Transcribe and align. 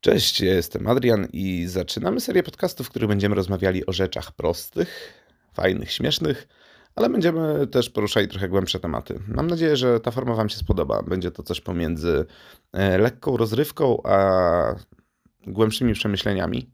Cześć, 0.00 0.40
ja 0.40 0.54
jestem 0.54 0.86
Adrian 0.86 1.26
i 1.32 1.66
zaczynamy 1.66 2.20
serię 2.20 2.42
podcastów, 2.42 2.86
w 2.86 2.90
których 2.90 3.08
będziemy 3.08 3.34
rozmawiali 3.34 3.86
o 3.86 3.92
rzeczach 3.92 4.32
prostych, 4.32 5.14
fajnych, 5.54 5.92
śmiesznych, 5.92 6.48
ale 6.96 7.10
będziemy 7.10 7.66
też 7.66 7.90
poruszali 7.90 8.28
trochę 8.28 8.48
głębsze 8.48 8.80
tematy. 8.80 9.20
Mam 9.28 9.46
nadzieję, 9.46 9.76
że 9.76 10.00
ta 10.00 10.10
forma 10.10 10.34
Wam 10.34 10.48
się 10.48 10.58
spodoba. 10.58 11.02
Będzie 11.02 11.30
to 11.30 11.42
coś 11.42 11.60
pomiędzy 11.60 12.26
e, 12.72 12.98
lekką 12.98 13.36
rozrywką 13.36 14.02
a 14.04 14.74
głębszymi 15.46 15.94
przemyśleniami. 15.94 16.70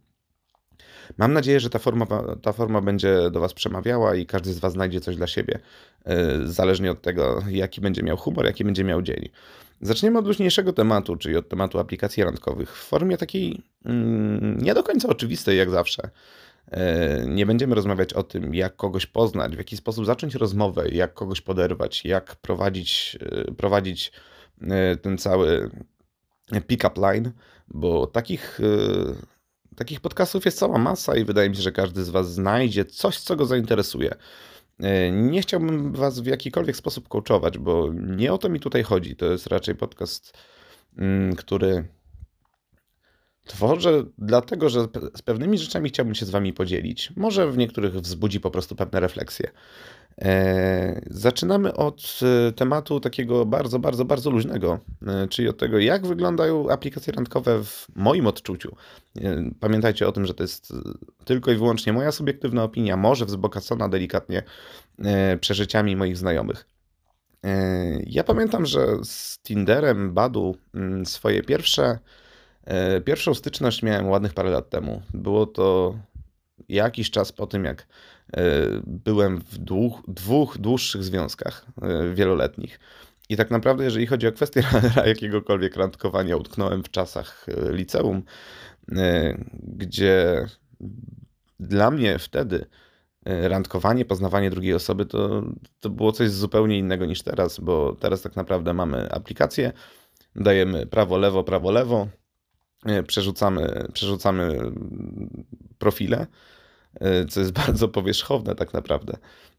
Mam 1.19 1.33
nadzieję, 1.33 1.61
że 1.61 1.71
ta 1.71 1.79
forma, 1.79 2.07
ta 2.43 2.53
forma 2.53 2.81
będzie 2.81 3.31
do 3.31 3.41
Was 3.41 3.55
przemawiała 3.55 4.15
i 4.15 4.27
każdy 4.27 4.53
z 4.53 4.59
Was 4.59 4.73
znajdzie 4.73 5.01
coś 5.01 5.17
dla 5.17 5.27
siebie, 5.27 5.59
e, 6.05 6.47
zależnie 6.47 6.91
od 6.91 7.03
tego, 7.03 7.43
jaki 7.51 7.81
będzie 7.81 8.03
miał 8.03 8.17
humor, 8.17 8.45
jaki 8.45 8.65
będzie 8.65 8.85
miał 8.85 9.03
dzień. 9.03 9.29
Zaczniemy 9.81 10.19
od 10.19 10.27
luźniejszego 10.27 10.73
tematu, 10.73 11.17
czyli 11.17 11.37
od 11.37 11.49
tematu 11.49 11.79
aplikacji 11.79 12.25
randkowych, 12.25 12.77
w 12.77 12.89
formie 12.89 13.17
takiej 13.17 13.63
mm, 13.85 14.59
nie 14.59 14.75
do 14.75 14.83
końca 14.83 15.09
oczywistej 15.09 15.59
jak 15.59 15.71
zawsze. 15.71 16.11
E, 16.71 17.27
nie 17.27 17.47
będziemy 17.47 17.75
rozmawiać 17.75 18.13
o 18.13 18.23
tym, 18.23 18.55
jak 18.55 18.77
kogoś 18.77 19.07
poznać, 19.07 19.55
w 19.55 19.59
jaki 19.59 19.77
sposób 19.77 20.07
zacząć 20.07 20.35
rozmowę, 20.35 20.89
jak 20.89 21.15
kogoś 21.15 21.41
poderwać, 21.41 22.05
jak 22.05 22.37
prowadzić, 22.37 23.19
e, 23.21 23.55
prowadzić 23.55 24.13
ten 25.03 25.19
cały 25.19 25.71
pick-up 26.67 27.01
line, 27.01 27.33
bo 27.69 28.07
takich 28.07 28.61
Takich 29.77 30.01
podcastów 30.01 30.45
jest 30.45 30.59
cała 30.59 30.79
masa 30.79 31.17
i 31.17 31.25
wydaje 31.25 31.51
mi 31.51 31.57
się, 31.57 31.63
że 31.63 31.73
każdy 31.73 32.05
z 32.05 32.11
Was 32.11 32.35
znajdzie 32.35 32.85
coś, 32.85 33.19
co 33.19 33.37
go 33.37 33.47
zainteresuje. 33.47 34.15
E, 34.81 35.11
nie 35.11 35.43
chciałbym 35.43 35.93
Was 35.93 36.21
w 36.21 36.27
jakikolwiek 36.27 36.77
sposób 36.77 37.09
coachować, 37.09 37.59
bo 37.59 37.91
nie 37.93 38.33
o 38.33 38.39
to 38.39 38.49
mi 38.49 38.61
tutaj 38.61 38.83
chodzi. 38.83 39.17
To 39.17 39.27
jest 39.27 39.47
raczej 39.47 39.75
podcast, 39.75 40.33
mm, 40.99 41.37
który 41.37 41.85
Tworzę 43.47 44.05
dlatego, 44.19 44.69
że 44.69 44.87
z 45.17 45.23
pewnymi 45.23 45.59
rzeczami 45.59 45.89
chciałbym 45.89 46.15
się 46.15 46.27
z 46.27 46.31
Wami 46.31 46.53
podzielić. 46.53 47.13
Może 47.17 47.51
w 47.51 47.57
niektórych 47.57 47.95
wzbudzi 47.95 48.41
po 48.41 48.51
prostu 48.51 48.77
pewne 48.77 49.01
refleksje. 49.01 49.51
Eee, 50.19 51.01
zaczynamy 51.11 51.75
od 51.75 52.21
e, 52.49 52.53
tematu 52.53 53.01
takiego 53.01 53.47
bardzo, 53.47 53.79
bardzo, 53.79 54.05
bardzo 54.05 54.31
luźnego, 54.31 54.79
e, 55.07 55.29
czyli 55.29 55.49
od 55.49 55.59
tego, 55.59 55.79
jak 55.79 56.07
wyglądają 56.07 56.71
aplikacje 56.71 57.13
randkowe 57.13 57.65
w 57.65 57.87
moim 57.95 58.27
odczuciu. 58.27 58.77
E, 59.21 59.51
pamiętajcie 59.61 60.09
o 60.09 60.13
tym, 60.13 60.27
że 60.27 60.35
to 60.35 60.43
jest 60.43 60.73
tylko 61.25 61.53
i 61.53 61.57
wyłącznie 61.57 61.93
moja 61.93 62.13
subiektywna 62.13 62.63
opinia, 62.63 62.97
może 62.97 63.27
wzbogacona 63.27 63.89
delikatnie 63.89 64.43
przeżyciami 65.41 65.97
moich 65.97 66.17
znajomych. 66.17 66.67
Ja 68.07 68.25
pamiętam, 68.25 68.67
że 68.67 68.87
z 69.05 69.39
Tinderem, 69.39 70.15
Badu 70.15 70.57
mm, 70.75 71.07
swoje 71.07 71.43
pierwsze 71.43 71.99
E, 72.67 73.01
pierwszą 73.01 73.35
styczność 73.35 73.83
miałem 73.83 74.09
ładnych 74.09 74.35
parę 74.35 74.51
lat 74.51 74.71
temu. 74.71 75.03
Było 75.15 75.47
to 75.47 75.95
jakiś 76.69 77.11
czas 77.11 77.33
po 77.33 77.47
tym, 77.47 77.65
jak 77.65 77.87
e, 78.33 78.43
byłem 78.87 79.39
w 79.39 79.59
dwóch, 79.59 80.03
dwóch 80.09 80.59
dłuższych 80.59 81.05
związkach 81.05 81.67
e, 81.83 82.15
wieloletnich. 82.15 82.81
I 83.29 83.37
tak 83.37 83.51
naprawdę, 83.51 83.85
jeżeli 83.85 84.07
chodzi 84.07 84.27
o 84.27 84.33
kwestię 84.33 84.63
jakiegokolwiek 85.07 85.77
randkowania, 85.77 86.37
utknąłem 86.37 86.83
w 86.83 86.91
czasach 86.91 87.47
liceum, 87.71 88.23
gdzie 89.63 90.47
dla 91.61 91.91
mnie 91.91 92.19
wtedy 92.19 92.67
randkowanie, 93.25 94.05
poznawanie 94.05 94.51
drugiej 94.51 94.75
osoby 94.75 95.07
to, 95.07 95.43
to 95.81 95.91
było 95.91 96.13
coś 96.13 96.31
zupełnie 96.31 96.79
innego 96.79 97.07
niż 97.07 97.23
teraz, 97.23 97.61
bo 97.61 97.97
teraz 98.01 98.23
tak 98.23 98.37
naprawdę 98.37 98.75
mamy 98.75 99.13
aplikację, 99.13 99.73
dajemy 100.37 100.87
prawo, 100.87 101.19
lewo, 101.19 101.45
prawo, 101.45 101.71
lewo, 101.71 102.09
E, 102.09 102.24
przerzucamy, 103.07 103.87
przerzucamy 103.93 104.59
profile, 105.79 106.27
e, 107.01 107.25
co 107.25 107.41
jest 107.41 107.53
bardzo 107.67 107.89
powierzchowne 107.89 108.55
tak 108.55 108.73
naprawdę. 108.73 109.17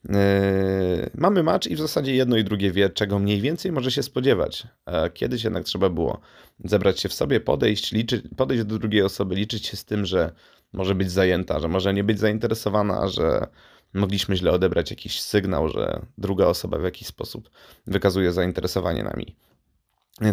E, 0.10 1.10
mamy 1.16 1.44
match 1.44 1.68
i 1.68 1.76
w 1.76 1.80
zasadzie 1.80 2.16
jedno 2.16 2.38
i 2.38 2.44
drugie 2.44 2.72
wie, 2.72 2.90
czego 2.90 3.20
mniej 3.20 3.42
więcej 3.42 3.72
może 3.72 3.92
się 3.92 4.04
spodziewać. 4.04 4.68
Kiedyś 5.14 5.44
jednak 5.44 5.64
trzeba 5.64 5.90
było 5.90 6.22
zebrać 6.64 7.00
się 7.00 7.10
w 7.10 7.14
sobie, 7.14 7.40
podejść, 7.40 7.92
liczyć, 7.92 8.26
podejść 8.38 8.64
do 8.64 8.80
drugiej 8.80 9.02
osoby, 9.02 9.36
liczyć 9.36 9.66
się 9.66 9.78
z 9.78 9.86
tym, 9.86 10.06
że 10.06 10.32
może 10.74 10.96
być 10.96 11.12
zajęta, 11.12 11.60
że 11.60 11.68
może 11.68 11.94
nie 11.94 12.04
być 12.04 12.20
zainteresowana, 12.20 13.08
że 13.08 13.48
mogliśmy 13.94 14.36
źle 14.36 14.52
odebrać 14.52 14.90
jakiś 14.92 15.22
sygnał, 15.22 15.70
że 15.70 16.06
druga 16.18 16.46
osoba 16.46 16.78
w 16.78 16.84
jakiś 16.84 17.08
sposób 17.08 17.50
wykazuje 17.88 18.32
zainteresowanie 18.32 19.04
nami. 19.04 19.36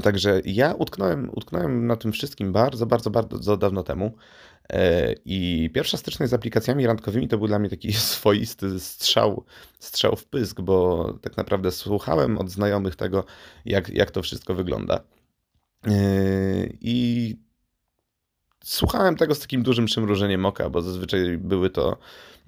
Także 0.03 0.41
ja 0.44 0.75
utknąłem, 0.75 1.31
utknąłem 1.32 1.87
na 1.87 1.97
tym 1.97 2.12
wszystkim 2.12 2.53
bardzo, 2.53 2.87
bardzo, 2.87 3.10
bardzo 3.10 3.56
dawno 3.56 3.82
temu. 3.82 4.12
E, 4.72 5.15
I 5.25 5.70
pierwsza 5.75 5.97
styczność 5.97 6.31
z 6.31 6.34
aplikacjami 6.34 6.87
randkowymi 6.87 7.28
to 7.28 7.38
był 7.38 7.47
dla 7.47 7.59
mnie 7.59 7.70
taki 7.70 7.93
swoisty 8.15 8.81
strzał, 8.81 9.44
strzał 9.78 10.16
w 10.16 10.25
pysk, 10.25 10.60
bo 10.60 11.12
tak 11.22 11.37
naprawdę 11.37 11.70
słuchałem 11.70 12.38
od 12.38 12.50
znajomych 12.50 12.97
tego, 12.97 13.25
jak, 13.65 13.88
jak 13.88 14.10
to 14.10 14.22
wszystko 14.22 14.54
wygląda. 14.54 15.00
E, 15.87 15.93
I 16.81 17.37
słuchałem 18.65 19.17
tego 19.17 19.34
z 19.34 19.41
takim 19.41 19.62
dużym 19.62 19.87
przymrużeniem 19.87 20.47
oka, 20.47 20.71
bo 20.71 20.83
zazwyczaj 20.83 21.39
były 21.39 21.71
to 21.71 21.99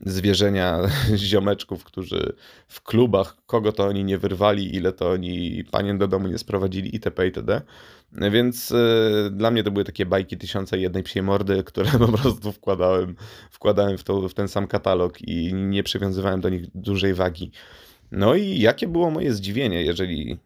zwierzenia 0.07 0.81
ziomeczków, 1.17 1.85
którzy 1.85 2.33
w 2.69 2.83
klubach, 2.83 3.37
kogo 3.47 3.73
to 3.73 3.87
oni 3.87 4.05
nie 4.05 4.19
wyrwali, 4.19 4.77
ile 4.77 4.93
to 4.93 5.11
oni 5.11 5.65
panien 5.71 5.99
do 5.99 6.09
domu 6.09 6.29
nie 6.29 6.39
sprowadzili 6.39 6.95
itp. 6.95 7.27
itd. 7.27 7.61
Więc 8.13 8.71
y, 8.71 9.31
dla 9.31 9.51
mnie 9.51 9.65
to 9.65 9.71
były 9.71 9.85
takie 9.85 10.07
bajki 10.07 10.37
tysiące 10.37 10.79
jednej 10.79 11.03
psiej 11.03 11.23
mordy, 11.23 11.63
które 11.65 11.91
po 11.91 12.09
prostu 12.09 12.53
wkładałem, 12.53 13.17
wkładałem 13.51 13.99
w, 13.99 14.05
to, 14.05 14.29
w 14.29 14.35
ten 14.35 14.49
sam 14.49 14.67
katalog 14.67 15.23
i 15.23 15.55
nie 15.55 15.83
przywiązywałem 15.83 16.41
do 16.41 16.49
nich 16.49 16.63
dużej 16.75 17.15
wagi. 17.15 17.51
No 18.13 18.35
i 18.35 18.59
jakie 18.59 18.89
było 18.89 19.11
moje 19.11 19.33
zdziwienie, 19.33 19.83
jeżeli 19.83 20.39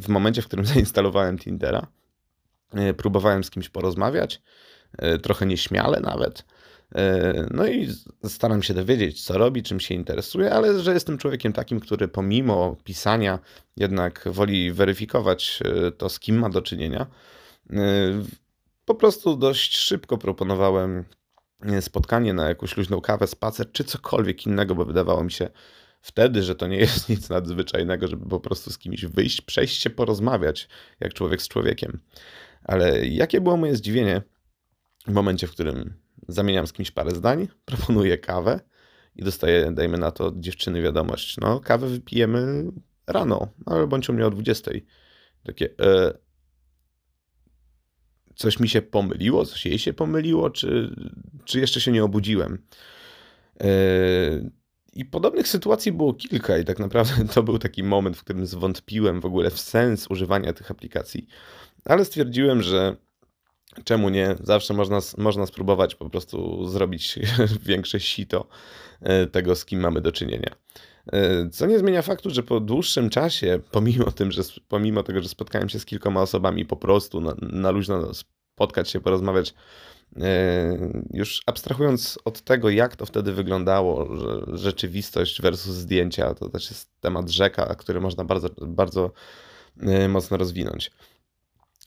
w 0.00 0.08
momencie, 0.08 0.42
w 0.42 0.46
którym 0.46 0.66
zainstalowałem 0.74 1.38
Tindera, 1.38 1.86
y, 2.90 2.94
próbowałem 2.94 3.44
z 3.44 3.50
kimś 3.50 3.68
porozmawiać, 3.68 4.42
trochę 5.22 5.46
nieśmiale 5.46 6.00
nawet, 6.00 6.44
E, 6.94 7.46
no 7.50 7.66
i 7.66 7.88
staram 8.24 8.62
się 8.62 8.74
dowiedzieć, 8.74 9.24
co 9.24 9.38
robi, 9.38 9.62
czym 9.62 9.80
się 9.80 9.94
interesuje, 9.94 10.52
ale 10.52 10.80
że 10.80 10.94
jestem 10.94 11.18
człowiekiem 11.18 11.52
takim, 11.52 11.80
który 11.80 12.08
pomimo 12.08 12.76
pisania 12.84 13.38
jednak 13.76 14.24
woli 14.26 14.72
weryfikować 14.72 15.60
e, 15.64 15.90
to, 15.90 16.08
z 16.08 16.18
kim 16.20 16.38
ma 16.38 16.50
do 16.50 16.62
czynienia. 16.62 17.06
E, 17.70 17.76
po 18.84 18.94
prostu 18.94 19.36
dość 19.36 19.76
szybko 19.76 20.18
proponowałem 20.18 21.04
spotkanie 21.80 22.34
na 22.34 22.48
jakąś 22.48 22.76
luźną 22.76 23.00
kawę, 23.00 23.26
spacer 23.26 23.72
czy 23.72 23.84
cokolwiek 23.84 24.46
innego, 24.46 24.74
bo 24.74 24.84
wydawało 24.84 25.24
mi 25.24 25.32
się 25.32 25.48
wtedy, 26.00 26.42
że 26.42 26.54
to 26.54 26.66
nie 26.66 26.76
jest 26.76 27.08
nic 27.08 27.28
nadzwyczajnego, 27.28 28.08
żeby 28.08 28.28
po 28.28 28.40
prostu 28.40 28.70
z 28.70 28.78
kimś 28.78 29.04
wyjść, 29.04 29.40
przejść 29.40 29.82
się, 29.82 29.90
porozmawiać, 29.90 30.68
jak 31.00 31.14
człowiek 31.14 31.42
z 31.42 31.48
człowiekiem. 31.48 32.00
Ale 32.64 33.06
jakie 33.06 33.40
było 33.40 33.56
moje 33.56 33.76
zdziwienie 33.76 34.22
w 35.06 35.12
momencie, 35.12 35.46
w 35.46 35.50
którym 35.50 35.94
zamieniam 36.28 36.66
z 36.66 36.72
kimś 36.72 36.90
parę 36.90 37.10
zdań, 37.10 37.48
proponuję 37.64 38.18
kawę 38.18 38.60
i 39.16 39.22
dostaję, 39.22 39.72
dajmy 39.72 39.98
na 39.98 40.10
to, 40.10 40.32
dziewczyny 40.36 40.82
wiadomość. 40.82 41.36
No, 41.36 41.60
kawę 41.60 41.88
wypijemy 41.88 42.64
rano, 43.06 43.48
ale 43.66 43.86
bądź 43.86 44.08
u 44.08 44.12
mnie 44.12 44.26
o 44.26 44.30
20. 44.30 44.70
Takie, 45.42 45.68
e, 45.80 46.14
coś 48.34 48.60
mi 48.60 48.68
się 48.68 48.82
pomyliło, 48.82 49.46
coś 49.46 49.66
jej 49.66 49.78
się 49.78 49.92
pomyliło, 49.92 50.50
czy, 50.50 50.96
czy 51.44 51.60
jeszcze 51.60 51.80
się 51.80 51.92
nie 51.92 52.04
obudziłem. 52.04 52.58
E, 53.60 53.70
I 54.92 55.04
podobnych 55.04 55.48
sytuacji 55.48 55.92
było 55.92 56.14
kilka, 56.14 56.58
i 56.58 56.64
tak 56.64 56.78
naprawdę 56.78 57.12
to 57.34 57.42
był 57.42 57.58
taki 57.58 57.82
moment, 57.82 58.16
w 58.16 58.24
którym 58.24 58.46
zwątpiłem 58.46 59.20
w 59.20 59.24
ogóle 59.24 59.50
w 59.50 59.60
sens 59.60 60.06
używania 60.10 60.52
tych 60.52 60.70
aplikacji. 60.70 61.26
Ale 61.84 62.04
stwierdziłem, 62.04 62.62
że 62.62 62.96
Czemu 63.84 64.08
nie? 64.08 64.36
Zawsze 64.40 64.74
można, 64.74 65.00
można 65.18 65.46
spróbować 65.46 65.94
po 65.94 66.10
prostu 66.10 66.68
zrobić 66.68 67.18
większe 67.66 68.00
sito 68.00 68.46
e, 69.00 69.26
tego, 69.26 69.56
z 69.56 69.64
kim 69.64 69.80
mamy 69.80 70.00
do 70.00 70.12
czynienia. 70.12 70.54
E, 71.12 71.50
co 71.50 71.66
nie 71.66 71.78
zmienia 71.78 72.02
faktu, 72.02 72.30
że 72.30 72.42
po 72.42 72.60
dłuższym 72.60 73.10
czasie, 73.10 73.60
pomimo, 73.70 74.10
tym, 74.10 74.32
że, 74.32 74.42
pomimo 74.68 75.02
tego, 75.02 75.22
że 75.22 75.28
spotkałem 75.28 75.68
się 75.68 75.78
z 75.78 75.84
kilkoma 75.84 76.22
osobami 76.22 76.64
po 76.64 76.76
prostu 76.76 77.20
na, 77.20 77.34
na 77.42 77.70
luźno 77.70 78.14
spotkać 78.14 78.90
się, 78.90 79.00
porozmawiać, 79.00 79.54
e, 80.16 80.78
już 81.10 81.42
abstrahując 81.46 82.18
od 82.24 82.40
tego, 82.40 82.70
jak 82.70 82.96
to 82.96 83.06
wtedy 83.06 83.32
wyglądało, 83.32 84.16
że 84.16 84.56
rzeczywistość 84.58 85.42
versus 85.42 85.74
zdjęcia, 85.74 86.34
to 86.34 86.48
też 86.48 86.70
jest 86.70 87.00
temat 87.00 87.30
rzeka, 87.30 87.74
który 87.74 88.00
można 88.00 88.24
bardzo, 88.24 88.48
bardzo 88.66 89.12
mocno 90.08 90.36
rozwinąć. 90.36 90.90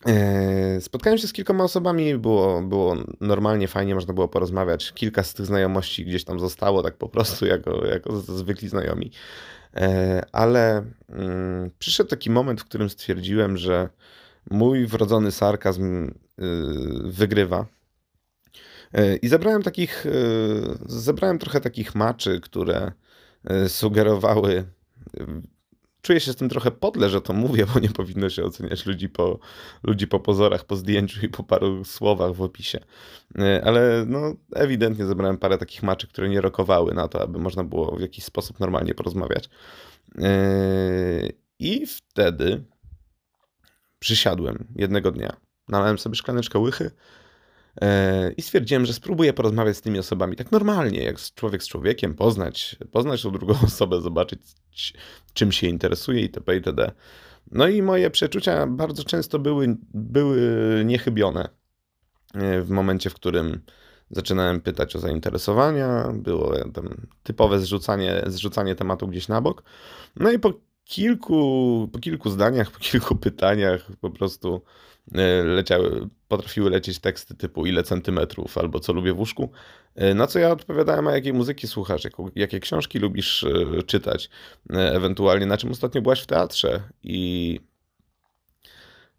E, 0.05 0.81
spotkałem 0.81 1.19
się 1.19 1.27
z 1.27 1.33
kilkoma 1.33 1.63
osobami, 1.63 2.17
było, 2.17 2.61
było 2.61 2.95
normalnie, 3.21 3.67
fajnie, 3.67 3.95
można 3.95 4.13
było 4.13 4.27
porozmawiać. 4.27 4.93
Kilka 4.93 5.23
z 5.23 5.33
tych 5.33 5.45
znajomości 5.45 6.05
gdzieś 6.05 6.23
tam 6.23 6.39
zostało, 6.39 6.83
tak 6.83 6.97
po 6.97 7.09
prostu, 7.09 7.45
jako, 7.45 7.85
jako 7.85 8.21
zwykli 8.21 8.69
znajomi. 8.69 9.11
E, 9.75 10.25
ale 10.31 10.83
mm, 11.09 11.71
przyszedł 11.79 12.09
taki 12.09 12.29
moment, 12.29 12.61
w 12.61 12.65
którym 12.65 12.89
stwierdziłem, 12.89 13.57
że 13.57 13.89
mój 14.49 14.87
wrodzony 14.87 15.31
sarkazm 15.31 16.07
y, 16.07 16.11
wygrywa 17.03 17.65
I 19.21 19.27
zebrałem 19.27 19.63
takich, 19.63 20.05
zebrałem 20.85 21.39
trochę 21.39 21.61
takich 21.61 21.95
maczy, 21.95 22.39
które 22.41 22.91
sugerowały 23.67 24.65
czuję 26.01 26.19
się 26.19 26.33
z 26.33 26.35
tym 26.35 26.49
trochę 26.49 26.71
podle, 26.71 27.09
że 27.09 27.21
to 27.21 27.33
mówię, 27.33 27.65
bo 27.73 27.79
nie 27.79 27.89
powinno 27.89 28.29
się 28.29 28.43
oceniać 28.43 28.85
ludzi 28.85 29.09
po, 29.09 29.39
ludzi 29.83 30.07
po 30.07 30.19
pozorach, 30.19 30.65
po 30.65 30.75
zdjęciu 30.75 31.25
i 31.25 31.29
po 31.29 31.43
paru 31.43 31.83
słowach 31.85 32.33
w 32.33 32.41
opisie. 32.41 32.79
E, 33.39 33.61
ale 33.65 34.05
no, 34.07 34.33
ewidentnie 34.55 35.05
zebrałem 35.05 35.37
parę 35.37 35.57
takich 35.57 35.83
maczy, 35.83 36.07
które 36.07 36.29
nie 36.29 36.41
rokowały 36.41 36.93
na 36.93 37.07
to, 37.07 37.21
aby 37.21 37.39
można 37.39 37.63
było 37.63 37.95
w 37.95 38.01
jakiś 38.01 38.23
sposób 38.23 38.59
normalnie 38.59 38.93
porozmawiać. 38.93 39.49
E, 40.17 40.31
I 41.59 41.87
wtedy 41.87 42.63
przysiadłem 43.99 44.67
jednego 44.75 45.11
dnia, 45.11 45.37
nalałem 45.67 45.97
sobie 45.97 46.15
szklaneczkę 46.15 46.59
łychy 46.59 46.91
i 48.37 48.41
stwierdziłem, 48.41 48.85
że 48.85 48.93
spróbuję 48.93 49.33
porozmawiać 49.33 49.77
z 49.77 49.81
tymi 49.81 49.99
osobami 49.99 50.35
tak 50.35 50.51
normalnie, 50.51 51.03
jak 51.03 51.19
człowiek 51.35 51.63
z 51.63 51.67
człowiekiem, 51.67 52.13
poznać, 52.13 52.75
poznać 52.91 53.21
tą 53.21 53.31
drugą 53.31 53.55
osobę, 53.67 54.01
zobaczyć, 54.01 54.41
czym 55.33 55.51
się 55.51 55.67
interesuje 55.67 56.21
itp. 56.21 56.55
itd. 56.55 56.91
No 57.51 57.67
i 57.67 57.81
moje 57.81 58.09
przeczucia 58.09 58.67
bardzo 58.67 59.03
często 59.03 59.39
były, 59.39 59.77
były 59.93 60.41
niechybione 60.85 61.49
e, 62.33 62.61
w 62.61 62.69
momencie, 62.69 63.09
w 63.09 63.13
którym 63.13 63.61
zaczynałem 64.09 64.61
pytać 64.61 64.95
o 64.95 64.99
zainteresowania, 64.99 66.13
było 66.13 66.53
tam 66.73 67.07
typowe 67.23 67.59
zrzucanie, 67.59 68.23
zrzucanie 68.27 68.75
tematu 68.75 69.07
gdzieś 69.07 69.27
na 69.27 69.41
bok. 69.41 69.63
No 70.15 70.31
i 70.31 70.39
po 70.39 70.53
kilku, 70.83 71.89
po 71.93 71.99
kilku 71.99 72.29
zdaniach, 72.29 72.71
po 72.71 72.79
kilku 72.79 73.15
pytaniach 73.15 73.87
po 74.01 74.09
prostu 74.09 74.61
E, 74.96 74.96
leciały, 75.43 76.09
potrafiły 76.27 76.69
lecieć 76.69 76.99
teksty 76.99 77.35
typu 77.35 77.65
ile 77.65 77.83
centymetrów 77.83 78.57
albo 78.57 78.79
co 78.79 78.93
lubię 78.93 79.13
w 79.13 79.19
łóżku. 79.19 79.51
E, 79.95 80.13
na 80.13 80.27
co 80.27 80.39
ja 80.39 80.51
odpowiadałem, 80.51 81.07
a 81.07 81.11
jakiej 81.11 81.33
muzyki 81.33 81.67
słuchasz, 81.67 82.03
jakie 82.35 82.59
książki 82.59 82.99
lubisz 82.99 83.43
e, 83.43 83.83
czytać, 83.83 84.29
ewentualnie 84.69 85.45
na 85.45 85.57
czym 85.57 85.71
ostatnio 85.71 86.01
byłaś 86.01 86.21
w 86.21 86.25
teatrze 86.25 86.81
i 87.03 87.59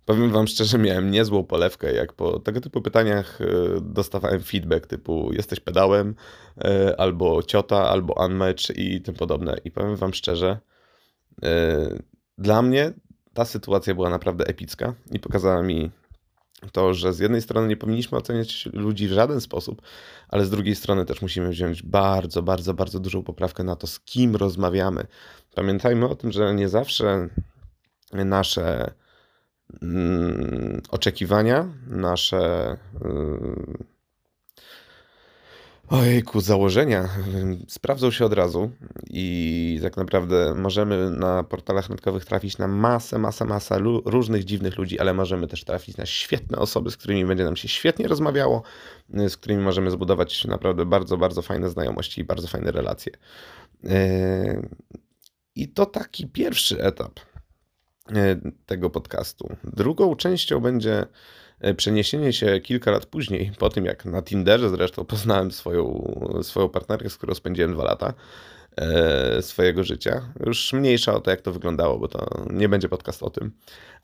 powiem 0.05 0.31
wam 0.31 0.47
szczerze, 0.47 0.79
miałem 0.79 1.11
niezłą 1.11 1.45
polewkę, 1.45 1.95
jak 1.95 2.13
po 2.13 2.39
tego 2.39 2.61
typu 2.61 2.83
pytaniach 2.83 3.39
dostawałem 3.81 4.43
feedback 4.43 4.87
typu 4.87 5.33
jesteś 5.33 5.61
pedałem, 5.61 6.15
albo 6.99 7.43
ciota, 7.43 7.89
albo 7.89 8.25
unmatch 8.27 8.71
i 8.77 9.01
tym 9.01 9.15
podobne. 9.15 9.57
I 9.65 9.71
powiem 9.71 9.97
wam 9.97 10.15
szczerze, 10.15 10.59
dla 12.39 12.63
mnie 12.63 12.93
ta 13.39 13.45
sytuacja 13.45 13.95
była 13.95 14.11
naprawdę 14.11 14.47
epicka 14.47 14.95
i 15.11 15.21
pokazała 15.21 15.63
mi 15.63 15.91
to, 16.73 16.95
że 16.95 17.13
z 17.13 17.19
jednej 17.19 17.43
strony 17.43 17.69
nie 17.69 17.77
powinniśmy 17.77 18.19
oceniać 18.19 18.69
ludzi 18.73 19.09
w 19.09 19.13
żaden 19.13 19.41
sposób, 19.41 19.83
ale 20.29 20.45
z 20.45 20.51
drugiej 20.51 20.75
strony 20.75 21.05
też 21.05 21.23
musimy 21.23 21.49
wziąć 21.49 21.83
bardzo, 21.83 22.43
bardzo, 22.43 22.75
bardzo 22.75 23.01
dużą 23.01 23.23
poprawkę 23.23 23.65
na 23.65 23.77
to, 23.77 23.87
z 23.87 24.01
kim 24.01 24.37
rozmawiamy. 24.37 25.07
Pamiętajmy 25.55 26.09
o 26.09 26.15
tym, 26.15 26.33
że 26.33 26.55
nie 26.55 26.69
zawsze 26.69 27.29
nasze 28.13 28.91
mm, 29.83 30.83
oczekiwania, 30.91 31.69
nasze. 31.87 32.77
Mm, 33.05 33.98
Ojejku, 35.91 36.41
założenia 36.41 37.09
sprawdzą 37.69 38.11
się 38.11 38.25
od 38.25 38.33
razu 38.33 38.71
i 39.11 39.79
tak 39.83 39.97
naprawdę 39.97 40.55
możemy 40.55 41.11
na 41.11 41.45
portalach 41.45 41.91
netkowych 41.91 42.25
trafić 42.25 42.59
na 42.59 42.69
masę, 42.69 43.19
masę, 43.19 43.45
masę 43.45 43.79
różnych 44.05 44.45
dziwnych 44.45 44.79
ludzi, 44.79 44.99
ale 44.99 45.15
możemy 45.15 45.47
też 45.47 45.65
trafić 45.65 45.97
na 45.97 46.07
świetne 46.07 46.59
osoby, 46.59 46.91
z 46.91 46.97
którymi 46.97 47.25
będzie 47.25 47.45
nam 47.45 47.57
się 47.57 47.69
świetnie 47.69 48.09
rozmawiało, 48.09 48.63
z 49.29 49.37
którymi 49.37 49.63
możemy 49.63 49.91
zbudować 49.91 50.45
naprawdę 50.45 50.87
bardzo, 50.87 51.17
bardzo 51.17 51.43
fajne 51.43 51.71
znajomości 51.71 52.21
i 52.21 52.25
bardzo 52.25 52.49
fajne 52.49 52.73
relacje. 52.73 53.13
Yy, 53.83 54.69
I 55.55 55.69
to 55.69 55.87
taki 55.87 56.27
pierwszy 56.27 56.83
etap 56.83 57.21
yy, 58.11 58.53
tego 58.67 58.91
podcastu. 58.91 59.57
Drugą 59.65 60.17
częścią 60.17 60.61
będzie 60.61 61.07
przeniesienie 61.77 62.33
się 62.33 62.61
kilka 62.61 62.91
lat 62.91 63.07
później, 63.07 63.53
po 63.59 63.69
tym 63.69 63.85
jak 63.85 64.05
na 64.05 64.23
Tinderze 64.23 64.71
zresztą 64.71 65.05
poznałem 65.05 65.53
swoją, 65.53 66.13
swoją 66.43 66.69
partnerkę, 66.69 67.11
z 67.11 67.17
którą 67.17 67.35
spędziłem 67.35 67.73
dwa 67.73 67.85
lata 67.85 68.15
e, 68.77 69.43
swojego 69.43 69.85
życia. 69.85 70.33
Już 70.47 70.73
mniejsza 70.73 71.15
o 71.15 71.21
to, 71.21 71.31
jak 71.31 71.41
to 71.41 71.53
wyglądało, 71.53 71.99
bo 71.99 72.09
to 72.09 72.45
nie 72.51 72.69
będzie 72.69 72.89
podcast 72.89 73.23
o 73.23 73.31
tym. 73.31 73.53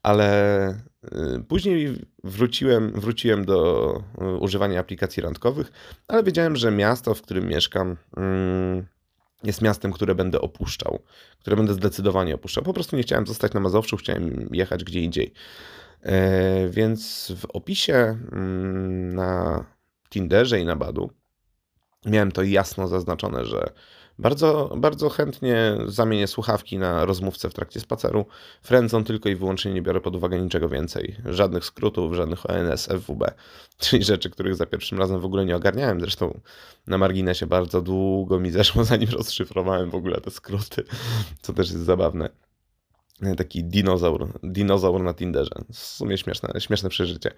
Ale 0.02 0.66
e, 0.68 1.42
później 1.48 1.98
wróciłem, 2.24 2.92
wróciłem 3.00 3.44
do 3.44 4.02
używania 4.40 4.80
aplikacji 4.80 5.22
randkowych, 5.22 5.72
ale 6.08 6.22
wiedziałem, 6.22 6.56
że 6.56 6.70
miasto, 6.70 7.14
w 7.14 7.22
którym 7.22 7.48
mieszkam, 7.48 7.96
mm, 8.16 8.86
jest 9.44 9.62
miastem, 9.62 9.92
które 9.92 10.14
będę 10.14 10.40
opuszczał, 10.40 11.02
które 11.40 11.56
będę 11.56 11.74
zdecydowanie 11.74 12.34
opuszczał. 12.34 12.64
Po 12.64 12.72
prostu 12.72 12.96
nie 12.96 13.02
chciałem 13.02 13.26
zostać 13.26 13.52
na 13.52 13.60
Mazowszu, 13.60 13.96
chciałem 13.96 14.48
jechać 14.52 14.84
gdzie 14.84 15.00
indziej. 15.00 15.32
E, 16.04 16.68
więc 16.68 17.32
w 17.36 17.44
opisie 17.46 18.18
mm, 18.32 19.14
na 19.14 19.64
Tinderze 20.10 20.60
i 20.60 20.64
na 20.64 20.76
Badu 20.76 21.10
miałem 22.06 22.32
to 22.32 22.42
jasno 22.42 22.88
zaznaczone, 22.88 23.44
że 23.44 23.72
bardzo, 24.18 24.74
bardzo 24.76 25.08
chętnie 25.08 25.76
zamienię 25.86 26.26
słuchawki 26.26 26.78
na 26.78 27.04
rozmówcę 27.04 27.50
w 27.50 27.54
trakcie 27.54 27.80
spaceru. 27.80 28.26
Frędzą 28.62 29.04
tylko 29.04 29.28
i 29.28 29.36
wyłącznie 29.36 29.72
nie 29.72 29.82
biorę 29.82 30.00
pod 30.00 30.16
uwagę 30.16 30.40
niczego 30.40 30.68
więcej. 30.68 31.16
Żadnych 31.24 31.64
skrótów, 31.64 32.14
żadnych 32.14 32.50
ONS, 32.50 32.86
FWB, 32.86 33.24
czyli 33.78 34.04
rzeczy, 34.04 34.30
których 34.30 34.56
za 34.56 34.66
pierwszym 34.66 34.98
razem 34.98 35.20
w 35.20 35.24
ogóle 35.24 35.44
nie 35.44 35.56
ogarniałem. 35.56 36.00
Zresztą 36.00 36.40
na 36.86 36.98
marginesie 36.98 37.46
bardzo 37.46 37.82
długo 37.82 38.40
mi 38.40 38.50
zeszło, 38.50 38.84
zanim 38.94 39.08
rozszyfrowałem 39.08 39.90
w 39.90 39.94
ogóle 39.94 40.20
te 40.20 40.30
skróty, 40.30 40.84
co 41.40 41.52
też 41.52 41.70
jest 41.70 41.84
zabawne 41.84 42.30
taki 43.36 43.64
dinozaur, 43.64 44.28
dinozaur 44.42 45.02
na 45.02 45.14
Tinderze. 45.14 45.54
W 45.72 45.78
sumie 45.78 46.18
śmieszne, 46.18 46.60
śmieszne 46.60 46.88
przeżycie. 46.88 47.30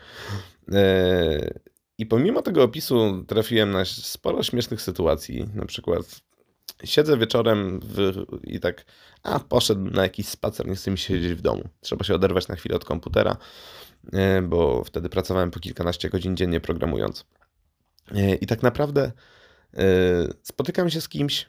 E, 0.72 1.60
I 1.98 2.06
pomimo 2.06 2.42
tego 2.42 2.62
opisu 2.62 3.24
trafiłem 3.28 3.70
na 3.70 3.84
sporo 3.84 4.42
śmiesznych 4.42 4.82
sytuacji. 4.82 5.48
Na 5.54 5.66
przykład 5.66 6.20
siedzę 6.84 7.18
wieczorem 7.18 7.80
w, 7.82 8.24
i 8.44 8.60
tak, 8.60 8.84
a 9.22 9.40
poszedł 9.40 9.80
na 9.80 10.02
jakiś 10.02 10.28
spacer, 10.28 10.66
nie 10.66 10.74
chce 10.74 10.90
mi 10.90 10.98
siedzieć 10.98 11.34
w 11.34 11.40
domu. 11.40 11.68
Trzeba 11.80 12.04
się 12.04 12.14
oderwać 12.14 12.48
na 12.48 12.56
chwilę 12.56 12.76
od 12.76 12.84
komputera, 12.84 13.36
e, 14.12 14.42
bo 14.42 14.84
wtedy 14.84 15.08
pracowałem 15.08 15.50
po 15.50 15.60
kilkanaście 15.60 16.08
godzin 16.10 16.36
dziennie 16.36 16.60
programując. 16.60 17.24
E, 18.14 18.34
I 18.34 18.46
tak 18.46 18.62
naprawdę 18.62 19.12
spotykam 20.42 20.90
się 20.90 21.00
z 21.00 21.08
kimś, 21.08 21.46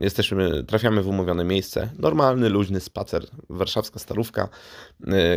Jesteśmy, 0.00 0.64
trafiamy 0.64 1.02
w 1.02 1.08
umówione 1.08 1.44
miejsce. 1.44 1.90
Normalny, 1.98 2.48
luźny 2.48 2.80
spacer. 2.80 3.26
Warszawska 3.48 3.98
Starówka, 3.98 4.48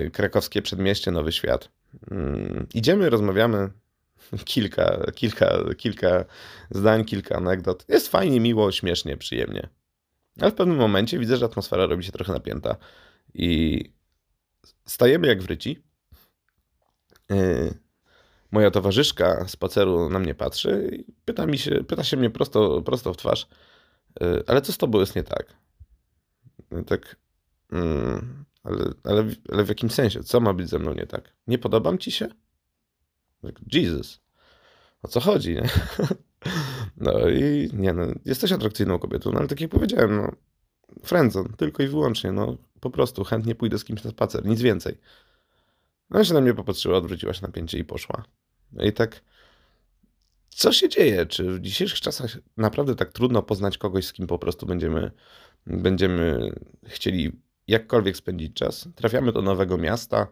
y, 0.05 0.11
krakowskie 0.11 0.61
przedmieście, 0.61 1.11
Nowy 1.11 1.31
Świat. 1.31 1.69
Mm, 2.11 2.67
idziemy, 2.73 3.09
rozmawiamy. 3.09 3.69
Kilka, 4.45 5.11
kilka, 5.15 5.57
kilka 5.77 6.25
zdań, 6.71 7.05
kilka 7.05 7.35
anegdot. 7.35 7.85
Jest 7.87 8.07
fajnie, 8.07 8.39
miło, 8.39 8.71
śmiesznie, 8.71 9.17
przyjemnie. 9.17 9.69
Ale 10.41 10.51
w 10.51 10.55
pewnym 10.55 10.77
momencie 10.77 11.19
widzę, 11.19 11.37
że 11.37 11.45
atmosfera 11.45 11.85
robi 11.85 12.03
się 12.03 12.11
trochę 12.11 12.33
napięta. 12.33 12.75
I 13.33 13.83
stajemy 14.85 15.27
jak 15.27 15.41
wryci. 15.41 15.83
Y, 17.31 17.77
moja 18.51 18.71
towarzyszka 18.71 19.47
spaceru 19.47 20.09
na 20.09 20.19
mnie 20.19 20.35
patrzy 20.35 20.89
i 20.91 21.13
pyta, 21.25 21.45
mi 21.45 21.57
się, 21.57 21.83
pyta 21.83 22.03
się 22.03 22.17
mnie 22.17 22.29
prosto, 22.29 22.81
prosto 22.81 23.13
w 23.13 23.17
twarz 23.17 23.47
ale 24.47 24.61
co 24.61 24.73
z 24.73 24.77
tobą 24.77 24.99
jest 24.99 25.15
nie 25.15 25.23
tak? 25.23 25.53
No 26.71 26.83
tak, 26.83 27.15
mm, 27.71 28.45
ale, 28.63 28.93
ale, 29.03 29.25
ale 29.51 29.63
w 29.63 29.69
jakim 29.69 29.89
sensie? 29.89 30.23
Co 30.23 30.39
ma 30.39 30.53
być 30.53 30.69
ze 30.69 30.79
mną 30.79 30.93
nie 30.93 31.07
tak? 31.07 31.33
Nie 31.47 31.57
podobam 31.57 31.97
ci 31.97 32.11
się? 32.11 32.27
Tak, 33.41 33.55
Jesus, 33.73 34.21
o 35.03 35.07
co 35.07 35.19
chodzi, 35.19 35.55
nie? 35.55 35.69
No 36.97 37.29
i 37.29 37.69
nie 37.73 37.93
no, 37.93 38.03
jesteś 38.25 38.51
atrakcyjną 38.51 38.99
kobietą, 38.99 39.31
no 39.31 39.39
ale 39.39 39.47
tak 39.47 39.61
jak 39.61 39.71
powiedziałem, 39.71 40.15
no, 40.15 40.31
friendzone, 41.03 41.49
tylko 41.57 41.83
i 41.83 41.87
wyłącznie, 41.87 42.31
no 42.31 42.57
po 42.79 42.89
prostu 42.89 43.23
chętnie 43.23 43.55
pójdę 43.55 43.79
z 43.79 43.83
kimś 43.83 44.03
na 44.03 44.11
spacer, 44.11 44.45
nic 44.45 44.61
więcej. 44.61 44.97
No 46.09 46.21
i 46.21 46.25
się 46.25 46.33
na 46.33 46.41
mnie 46.41 46.53
popatrzyła, 46.53 46.97
odwróciła 46.97 47.33
się 47.33 47.41
napięcie 47.41 47.77
i 47.77 47.83
poszła. 47.83 48.23
No 48.71 48.83
i 48.83 48.93
tak 48.93 49.21
co 50.49 50.71
się 50.71 50.89
dzieje? 50.89 51.25
Czy 51.25 51.51
w 51.51 51.59
dzisiejszych 51.59 52.01
czasach 52.01 52.37
naprawdę 52.57 52.95
tak 52.95 53.13
trudno 53.13 53.43
poznać 53.43 53.77
kogoś, 53.77 54.05
z 54.05 54.13
kim 54.13 54.27
po 54.27 54.39
prostu 54.39 54.65
będziemy, 54.65 55.11
będziemy 55.67 56.51
chcieli 56.85 57.31
jakkolwiek 57.67 58.17
spędzić 58.17 58.53
czas? 58.53 58.89
Trafiamy 58.95 59.31
do 59.31 59.41
nowego 59.41 59.77
miasta, 59.77 60.27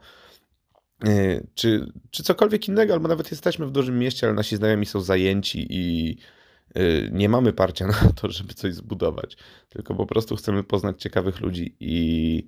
y, 1.08 1.48
czy, 1.56 1.92
czy 2.12 2.24
cokolwiek 2.24 2.68
innego, 2.68 2.94
albo 2.94 3.08
nawet 3.08 3.32
jesteśmy 3.32 3.66
w 3.66 3.72
dużym 3.72 4.00
mieście, 4.00 4.28
ale 4.28 4.36
nasi 4.36 4.56
znajomi 4.56 4.86
są 4.86 5.02
zajęci 5.02 5.68
i 5.70 6.18
y, 6.78 7.10
nie 7.12 7.30
mamy 7.30 7.54
parcia 7.54 7.88
na 8.04 8.12
to, 8.16 8.32
żeby 8.32 8.54
coś 8.54 8.74
zbudować, 8.74 9.38
tylko 9.70 9.96
po 9.96 10.06
prostu 10.06 10.36
chcemy 10.36 10.64
poznać 10.64 11.02
ciekawych 11.02 11.40
ludzi 11.40 11.76
i 11.80 12.48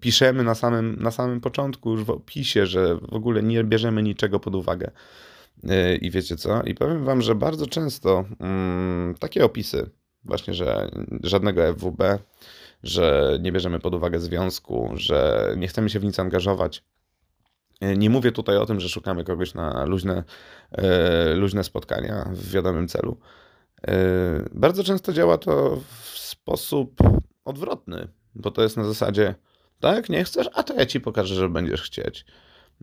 piszemy 0.00 0.44
na 0.44 0.54
samym, 0.54 0.96
na 1.02 1.10
samym 1.10 1.40
początku 1.40 1.90
już 1.90 2.04
w 2.04 2.10
opisie, 2.10 2.66
że 2.66 2.96
w 2.96 3.14
ogóle 3.14 3.42
nie 3.42 3.64
bierzemy 3.64 4.02
niczego 4.02 4.40
pod 4.40 4.54
uwagę. 4.54 4.90
E, 5.68 5.96
I 5.96 6.10
wiecie 6.10 6.36
co? 6.36 6.62
I 6.62 6.74
powiem 6.74 7.04
wam, 7.04 7.22
że 7.22 7.34
bardzo 7.34 7.66
często 7.66 8.24
mm, 8.40 9.14
takie 9.18 9.44
opisy, 9.44 9.90
właśnie, 10.24 10.54
że 10.54 10.90
żadnego 11.22 11.74
FWB, 11.74 12.18
że 12.82 13.38
nie 13.42 13.52
bierzemy 13.52 13.80
pod 13.80 13.94
uwagę 13.94 14.20
związku, 14.20 14.90
że 14.94 15.50
nie 15.56 15.68
chcemy 15.68 15.90
się 15.90 16.00
w 16.00 16.04
nic 16.04 16.18
angażować. 16.18 16.84
E, 17.80 17.96
nie 17.96 18.10
mówię 18.10 18.32
tutaj 18.32 18.56
o 18.56 18.66
tym, 18.66 18.80
że 18.80 18.88
szukamy 18.88 19.24
kogoś 19.24 19.54
na 19.54 19.84
luźne, 19.84 20.24
e, 20.72 21.34
luźne 21.34 21.64
spotkania 21.64 22.30
w 22.32 22.50
wiadomym 22.50 22.88
celu. 22.88 23.16
Bardzo 24.52 24.84
często 24.84 25.12
działa 25.12 25.38
to 25.38 25.80
w 26.02 26.18
sposób 26.18 26.96
odwrotny, 27.44 28.08
bo 28.34 28.50
to 28.50 28.62
jest 28.62 28.76
na 28.76 28.84
zasadzie, 28.84 29.34
tak, 29.80 30.08
nie 30.08 30.24
chcesz, 30.24 30.48
a 30.54 30.62
to 30.62 30.74
ja 30.74 30.86
ci 30.86 31.00
pokażę, 31.00 31.34
że 31.34 31.48
będziesz 31.48 31.82
chcieć 31.82 32.24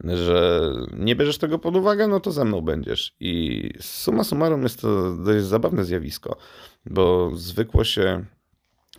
że 0.04 0.62
nie 0.94 1.16
bierzesz 1.16 1.38
tego 1.38 1.60
pod 1.60 1.76
uwagę, 1.76 2.08
no 2.08 2.20
to 2.20 2.32
ze 2.32 2.46
mną 2.46 2.62
będziesz. 2.62 3.16
I 3.20 3.70
suma 3.82 4.24
summarum 4.24 4.64
jest 4.64 4.82
to 4.82 5.16
dość 5.16 5.46
zabawne 5.46 5.86
zjawisko, 5.86 6.38
bo 6.86 7.32
zwykło 7.36 7.84
się, 7.84 8.26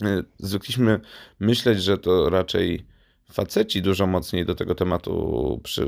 y, 0.03 0.23
zwykliśmy 0.39 0.99
myśleć, 1.39 1.83
że 1.83 1.97
to 1.97 2.29
raczej 2.29 2.85
faceci 3.31 3.81
dużo 3.81 4.07
mocniej 4.07 4.45
do 4.45 4.55
tego 4.55 4.75
tematu 4.75 5.59
przy, 5.63 5.87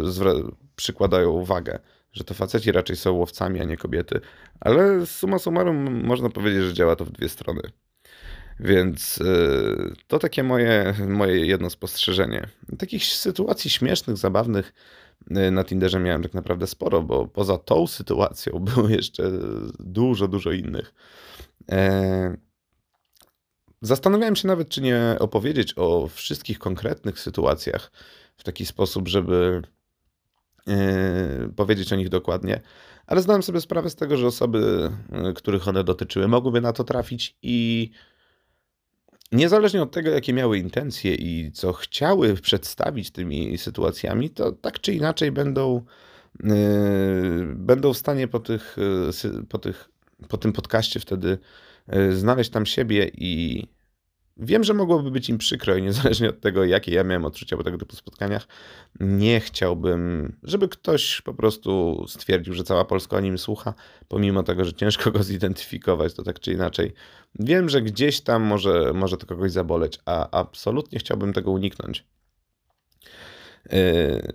przykładają 0.75 1.29
uwagę, 1.29 1.79
że 2.13 2.23
to 2.23 2.33
faceci 2.33 2.71
raczej 2.71 2.95
są 2.95 3.11
łowcami, 3.11 3.61
a 3.61 3.63
nie 3.63 3.77
kobiety. 3.77 4.21
Ale 4.59 5.05
suma 5.05 5.39
summarum 5.39 6.05
można 6.05 6.29
powiedzieć, 6.29 6.63
że 6.63 6.73
działa 6.73 6.95
to 6.95 7.05
w 7.05 7.11
dwie 7.11 7.29
strony. 7.29 7.61
Więc 8.59 9.17
y, 9.17 9.93
to 10.07 10.19
takie 10.19 10.43
moje, 10.43 10.93
moje 11.07 11.45
jedno 11.45 11.69
spostrzeżenie. 11.69 12.47
Takich 12.79 13.05
sytuacji 13.05 13.69
śmiesznych, 13.69 14.17
zabawnych 14.17 14.73
na 15.29 15.63
Tinderze 15.63 15.99
miałem 15.99 16.23
tak 16.23 16.33
naprawdę 16.33 16.67
sporo, 16.67 17.01
bo 17.01 17.27
poza 17.27 17.57
tą 17.57 17.87
sytuacją 17.87 18.59
było 18.75 18.89
jeszcze 18.89 19.31
dużo, 19.79 20.27
dużo 20.27 20.51
innych. 20.51 20.93
E, 21.71 22.37
zastanawiałem 23.81 24.35
się 24.35 24.47
nawet, 24.47 24.69
czy 24.69 24.81
nie 24.81 25.15
opowiedzieć 25.19 25.73
o 25.77 26.07
wszystkich 26.07 26.59
konkretnych 26.59 27.19
sytuacjach 27.19 27.91
w 28.37 28.43
taki 28.43 28.65
sposób, 28.65 29.07
żeby 29.07 29.61
y, 30.67 31.53
powiedzieć 31.55 31.93
o 31.93 31.95
nich 31.95 32.09
dokładnie, 32.09 32.61
ale 33.07 33.21
zdałem 33.21 33.43
sobie 33.43 33.61
sprawę 33.61 33.89
z 33.89 33.95
tego, 33.95 34.17
że 34.17 34.27
osoby, 34.27 34.91
których 35.35 35.67
one 35.67 35.83
dotyczyły, 35.83 36.27
mogłyby 36.27 36.61
na 36.61 36.73
to 36.73 36.83
trafić 36.83 37.37
i 37.41 37.89
niezależnie 39.31 39.81
od 39.81 39.91
tego, 39.91 40.09
jakie 40.09 40.33
miały 40.33 40.57
intencje 40.57 41.15
i 41.15 41.51
co 41.51 41.73
chciały 41.73 42.33
przedstawić 42.33 43.11
tymi 43.11 43.57
sytuacjami, 43.57 44.29
to 44.29 44.51
tak 44.51 44.79
czy 44.79 44.93
inaczej 44.93 45.31
będą, 45.31 45.85
yy, 46.43 46.51
będą 47.55 47.93
w 47.93 47.97
stanie 47.97 48.27
po, 48.27 48.39
tych, 48.39 48.77
yy, 49.23 49.43
po, 49.49 49.57
tych, 49.57 49.89
po 50.27 50.37
tym 50.37 50.53
podcaście 50.53 50.99
wtedy 50.99 51.37
yy, 51.87 52.17
znaleźć 52.17 52.49
tam 52.49 52.65
siebie 52.65 53.11
i 53.13 53.67
Wiem, 54.43 54.63
że 54.63 54.73
mogłoby 54.73 55.11
być 55.11 55.29
im 55.29 55.37
przykro 55.37 55.75
i 55.75 55.81
niezależnie 55.81 56.29
od 56.29 56.41
tego, 56.41 56.65
jakie 56.65 56.93
ja 56.93 57.03
miałem 57.03 57.25
odczucia 57.25 57.57
po 57.57 57.63
tego 57.63 57.77
typu 57.77 57.95
spotkaniach, 57.95 58.47
nie 58.99 59.39
chciałbym, 59.39 60.31
żeby 60.43 60.67
ktoś 60.67 61.21
po 61.21 61.33
prostu 61.33 62.03
stwierdził, 62.07 62.53
że 62.53 62.63
cała 62.63 62.85
Polska 62.85 63.17
o 63.17 63.19
nim 63.19 63.37
słucha, 63.37 63.73
pomimo 64.07 64.43
tego, 64.43 64.65
że 64.65 64.73
ciężko 64.73 65.11
go 65.11 65.23
zidentyfikować, 65.33 66.13
to 66.13 66.23
tak 66.23 66.39
czy 66.39 66.51
inaczej. 66.51 66.93
Wiem, 67.39 67.69
że 67.69 67.81
gdzieś 67.81 68.21
tam 68.21 68.43
może, 68.43 68.91
może 68.93 69.17
to 69.17 69.25
kogoś 69.25 69.51
zaboleć, 69.51 69.99
a 70.05 70.39
absolutnie 70.39 70.99
chciałbym 70.99 71.33
tego 71.33 71.51
uniknąć. 71.51 72.05
Yy, 73.71 74.33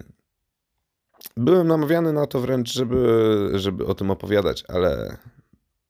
byłem 1.37 1.69
namawiany 1.69 2.13
na 2.13 2.27
to 2.27 2.41
wręcz, 2.41 2.73
żeby, 2.73 3.51
żeby 3.55 3.87
o 3.87 3.95
tym 3.95 4.11
opowiadać, 4.11 4.65
ale 4.69 5.17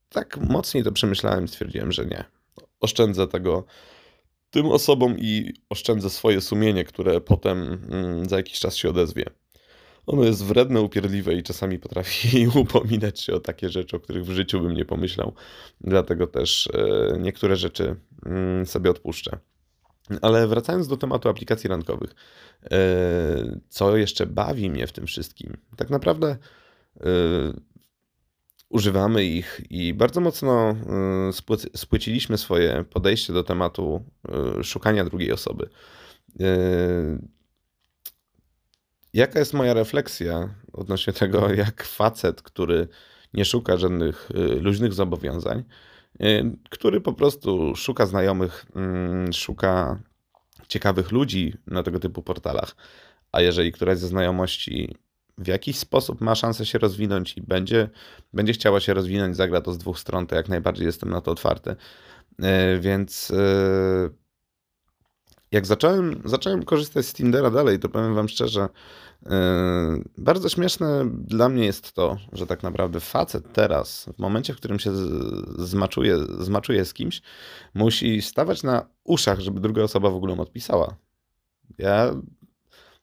tak 0.09 0.37
mocniej 0.37 0.85
to 0.85 0.93
przemyślałem, 0.93 1.49
stwierdziłem, 1.49 1.93
że 1.93 2.07
nie. 2.07 2.25
Oszczędzę 2.81 3.29
tego 3.29 3.65
tym 4.57 4.67
osobom 4.67 5.19
i 5.19 5.55
oszczędzę 5.71 6.11
swoje 6.11 6.41
sumienie, 6.41 6.85
które 6.85 7.21
potem 7.21 7.79
mm, 7.91 8.29
za 8.29 8.37
jakiś 8.37 8.59
czas 8.59 8.77
się 8.77 8.89
odezwie. 8.89 9.25
Ono 10.07 10.25
jest 10.25 10.45
wredne, 10.45 10.81
upierdliwe 10.81 11.35
i 11.35 11.43
czasami 11.43 11.79
potrafi 11.79 12.49
upominać 12.65 13.21
się 13.21 13.35
o 13.35 13.41
takie 13.41 13.69
rzeczy, 13.69 13.97
o 13.97 14.01
których 14.01 14.25
w 14.25 14.31
życiu 14.31 14.61
bym 14.61 14.75
nie 14.75 14.85
pomyślał. 14.85 15.33
Dlatego 15.81 16.27
też 16.27 16.69
e, 16.75 17.19
niektóre 17.19 17.57
rzeczy 17.57 17.97
mm, 18.27 18.67
sobie 18.67 18.91
odpuszczę. 18.91 19.39
Ale 20.23 20.47
wracając 20.47 20.89
do 20.89 20.97
tematu 20.97 21.29
aplikacji 21.29 21.69
rankowych, 21.69 22.15
e, 22.65 22.79
co 23.69 23.97
jeszcze 23.97 24.27
bawi 24.27 24.71
mnie 24.71 24.87
w 24.87 24.93
tym 24.93 25.07
wszystkim? 25.07 25.57
Tak 25.77 25.91
naprawdę 25.91 26.37
e, 27.01 27.07
używamy 28.69 29.25
ich 29.25 29.61
i 29.71 29.95
bardzo 29.95 30.21
mocno 30.21 30.77
spłyciliśmy 31.75 32.39
swoje 32.39 32.85
podejście 32.91 33.33
do 33.33 33.45
tematu 33.45 34.05
szukania 34.63 35.05
drugiej 35.05 35.33
osoby. 35.33 35.69
Y, 36.41 37.19
jaka 39.13 39.39
jest 39.39 39.55
moja 39.55 39.75
refleksja 39.75 40.55
odnośnie 40.73 41.13
tego, 41.23 41.53
jak 41.53 41.85
facet, 41.85 42.43
który 42.43 42.89
nie 43.35 43.45
szuka 43.45 43.77
żadnych 43.77 44.29
luźnych 44.61 44.93
zobowiązań, 44.93 45.65
który 46.71 47.01
po 47.01 47.13
prostu 47.13 47.77
szuka 47.77 48.07
znajomych, 48.07 48.67
mm, 48.77 49.33
szuka 49.33 50.03
ciekawych 50.69 51.13
ludzi 51.13 51.55
na 51.67 51.83
tego 51.83 52.01
typu 52.01 52.23
portalach, 52.23 52.77
a 53.33 53.41
jeżeli 53.41 53.73
któraś 53.73 53.99
ze 53.99 54.09
znajomości 54.09 54.97
w 55.39 55.47
jakiś 55.47 55.79
sposób 55.79 56.21
ma 56.21 56.35
szansę 56.35 56.67
się 56.67 56.79
rozwinąć 56.79 57.37
i 57.37 57.43
będzie, 57.43 57.91
będzie 58.33 58.53
chciała 58.53 58.81
się 58.81 58.95
rozwinąć, 58.95 59.37
zagra 59.37 59.61
to 59.61 59.73
z 59.73 59.79
dwóch 59.79 59.99
stron, 59.99 60.27
to 60.27 60.37
jak 60.37 60.49
najbardziej 60.49 60.87
jestem 60.87 61.11
na 61.11 61.21
to 61.21 61.31
otwarty. 61.31 61.77
E, 62.43 62.79
więc 62.79 63.31
e, 63.31 64.11
jak 65.53 65.67
zacząłem, 65.67 66.23
zacząłem 66.25 66.63
korzystać 66.63 67.07
z 67.07 67.13
Tindera 67.13 67.51
dalej, 67.51 67.79
to 67.79 67.89
powiem 67.89 68.15
wam 68.15 68.29
szczerze, 68.29 68.69
e, 69.27 69.39
bardzo 70.19 70.49
śmieszne 70.49 71.11
dla 71.11 71.49
mnie 71.49 71.65
jest 71.65 71.93
to, 71.93 72.17
że 72.33 72.47
tak 72.47 72.63
naprawdę 72.63 73.01
facet 73.01 73.53
teraz, 73.53 74.11
w 74.17 74.19
momencie, 74.19 74.55
w 74.55 74.57
którym 74.57 74.79
się 74.79 74.93
zmaczuje, 75.59 76.19
zmaczuje 76.39 76.85
z 76.85 76.95
kimś, 76.95 77.23
musi 77.75 78.23
stawać 78.23 78.63
na 78.63 78.89
uszach, 79.05 79.41
żeby 79.41 79.61
druga 79.61 79.83
osoba 79.83 80.11
w 80.11 80.17
ogóle 80.17 80.35
mu 80.35 80.43
odpisała. 80.43 80.97
Ja 81.79 82.15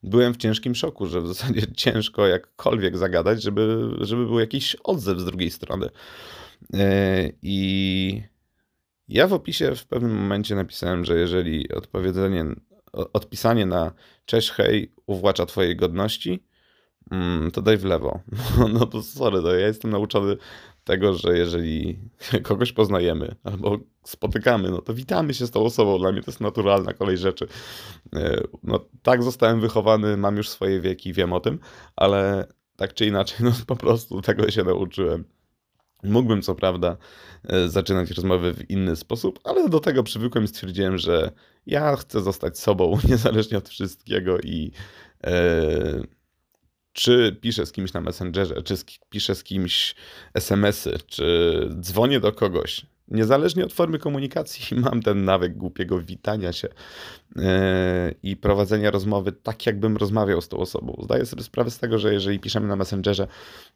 byłem 0.03 0.33
w 0.33 0.37
ciężkim 0.37 0.75
szoku, 0.75 1.05
że 1.05 1.21
w 1.21 1.27
zasadzie 1.27 1.61
ciężko 1.83 2.27
jakkolwiek 2.27 2.97
zagadać, 2.97 3.43
żeby, 3.43 3.89
żeby 4.01 4.25
był 4.25 4.39
jakiś 4.39 4.75
odzew 4.75 5.19
z 5.19 5.25
drugiej 5.25 5.51
strony. 5.51 5.89
I 7.41 8.32
ja 9.07 9.27
w 9.27 9.33
opisie 9.33 9.75
w 9.75 9.85
pewnym 9.85 10.15
momencie 10.15 10.55
napisałem, 10.55 11.05
że 11.05 11.19
jeżeli 11.19 11.73
odpowiedzenie, 11.73 12.45
odpisanie 12.93 13.65
na 13.65 13.91
cześć, 14.25 14.51
hej 14.51 14.93
uwłacza 15.05 15.45
twojej 15.45 15.75
godności, 15.75 16.43
mm, 17.11 17.51
to 17.51 17.61
daj 17.61 17.77
w 17.77 17.85
lewo. 17.85 18.19
No 18.73 18.85
to 18.85 19.01
sorry, 19.01 19.41
to 19.41 19.55
ja 19.55 19.67
jestem 19.67 19.91
nauczony 19.91 20.37
tego, 20.83 21.13
że 21.13 21.37
jeżeli 21.37 21.99
kogoś 22.43 22.71
poznajemy 22.71 23.35
albo 23.43 23.79
spotykamy, 24.03 24.71
no 24.71 24.81
to 24.81 24.93
witamy 24.93 25.33
się 25.33 25.45
z 25.45 25.51
tą 25.51 25.61
osobą. 25.61 25.99
Dla 25.99 26.11
mnie 26.11 26.21
to 26.21 26.31
jest 26.31 26.41
naturalna 26.41 26.93
kolej 26.93 27.17
rzeczy. 27.17 27.47
E, 28.15 28.41
no 28.63 28.85
tak 29.01 29.23
zostałem 29.23 29.61
wychowany, 29.61 30.17
mam 30.17 30.37
już 30.37 30.49
swoje 30.49 30.81
wieki, 30.81 31.13
wiem 31.13 31.33
o 31.33 31.39
tym, 31.39 31.59
ale 31.95 32.47
tak 32.75 32.93
czy 32.93 33.05
inaczej, 33.05 33.37
no 33.45 33.51
po 33.67 33.75
prostu 33.75 34.21
tego 34.21 34.51
się 34.51 34.63
nauczyłem. 34.63 35.23
Mógłbym 36.03 36.41
co 36.41 36.55
prawda 36.55 36.97
e, 37.43 37.69
zaczynać 37.69 38.11
rozmowy 38.11 38.53
w 38.53 38.69
inny 38.69 38.95
sposób, 38.95 39.39
ale 39.43 39.69
do 39.69 39.79
tego 39.79 40.03
przywykłem 40.03 40.43
i 40.43 40.47
stwierdziłem, 40.47 40.97
że 40.97 41.31
ja 41.65 41.95
chcę 41.95 42.21
zostać 42.21 42.59
sobą, 42.59 42.97
niezależnie 43.09 43.57
od 43.57 43.69
wszystkiego 43.69 44.39
i 44.39 44.71
e, 45.23 46.03
czy 46.93 47.37
piszę 47.41 47.65
z 47.65 47.71
kimś 47.71 47.93
na 47.93 48.01
Messengerze, 48.01 48.63
czy 48.63 48.75
piszę 49.09 49.35
z 49.35 49.43
kimś 49.43 49.95
SMS-y, 50.33 50.97
czy 51.07 51.69
dzwonię 51.81 52.19
do 52.19 52.31
kogoś, 52.31 52.85
niezależnie 53.07 53.65
od 53.65 53.73
formy 53.73 53.99
komunikacji, 53.99 54.77
mam 54.91 55.01
ten 55.01 55.25
nawyk 55.25 55.57
głupiego 55.57 55.99
witania 55.99 56.53
się 56.53 56.67
yy, 57.35 57.43
i 58.23 58.37
prowadzenia 58.37 58.91
rozmowy 58.91 59.31
tak, 59.31 59.65
jakbym 59.65 59.97
rozmawiał 59.97 60.41
z 60.41 60.47
tą 60.47 60.57
osobą. 60.57 61.01
Zdaję 61.03 61.25
sobie 61.25 61.43
sprawę 61.43 61.71
z 61.71 61.79
tego, 61.79 61.99
że 61.99 62.13
jeżeli 62.13 62.39
piszemy 62.39 62.67
na 62.67 62.75
Messengerze 62.75 63.27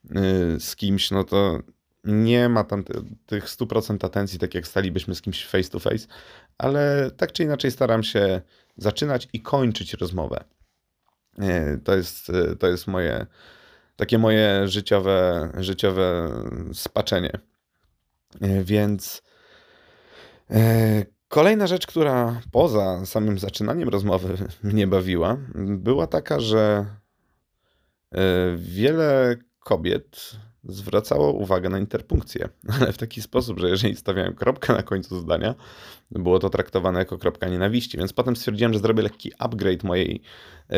yy, 0.10 0.60
z 0.60 0.75
kimś, 0.75 1.12
no 1.12 1.24
to 1.24 1.60
nie 2.03 2.49
ma 2.49 2.63
tam 2.63 2.83
tych 3.25 3.45
100% 3.45 4.05
atencji, 4.05 4.39
tak 4.39 4.55
jak 4.55 4.67
stalibyśmy 4.67 5.15
z 5.15 5.21
kimś 5.21 5.45
face 5.45 5.69
to 5.69 5.79
face, 5.79 6.07
ale 6.57 7.11
tak 7.17 7.31
czy 7.31 7.43
inaczej 7.43 7.71
staram 7.71 8.03
się 8.03 8.41
zaczynać 8.77 9.27
i 9.33 9.41
kończyć 9.41 9.93
rozmowę. 9.93 10.43
To 11.83 11.95
jest, 11.95 12.31
to 12.59 12.67
jest 12.67 12.87
moje 12.87 13.25
takie 13.97 14.17
moje 14.17 14.67
życiowe, 14.67 15.49
życiowe 15.57 16.29
spaczenie. 16.73 17.31
Więc 18.63 19.21
e, 20.51 21.05
kolejna 21.27 21.67
rzecz, 21.67 21.87
która 21.87 22.41
poza 22.51 23.05
samym 23.05 23.39
zaczynaniem 23.39 23.89
rozmowy 23.89 24.37
mnie 24.63 24.87
bawiła, 24.87 25.37
była 25.55 26.07
taka, 26.07 26.39
że 26.39 26.85
e, 28.11 28.19
wiele 28.55 29.35
kobiet 29.59 30.31
zwracało 30.67 31.31
uwagę 31.31 31.69
na 31.69 31.79
interpunkcję, 31.79 32.50
ale 32.79 32.93
w 32.93 32.97
taki 32.97 33.21
sposób, 33.21 33.59
że 33.59 33.69
jeżeli 33.69 33.95
stawiałem 33.95 34.36
kropkę 34.36 34.74
na 34.74 34.83
końcu 34.83 35.19
zdania, 35.19 35.55
było 36.12 36.39
to 36.39 36.50
traktowane 36.50 37.00
jako 37.00 37.17
kropka 37.17 37.50
nienawiści. 37.50 37.97
Więc 37.97 38.13
potem 38.13 38.36
stwierdziłem, 38.36 38.74
że 38.74 38.79
zrobię 38.79 39.03
lekki 39.03 39.31
upgrade 39.39 39.83
mojej, 39.83 40.21
yy, 40.69 40.77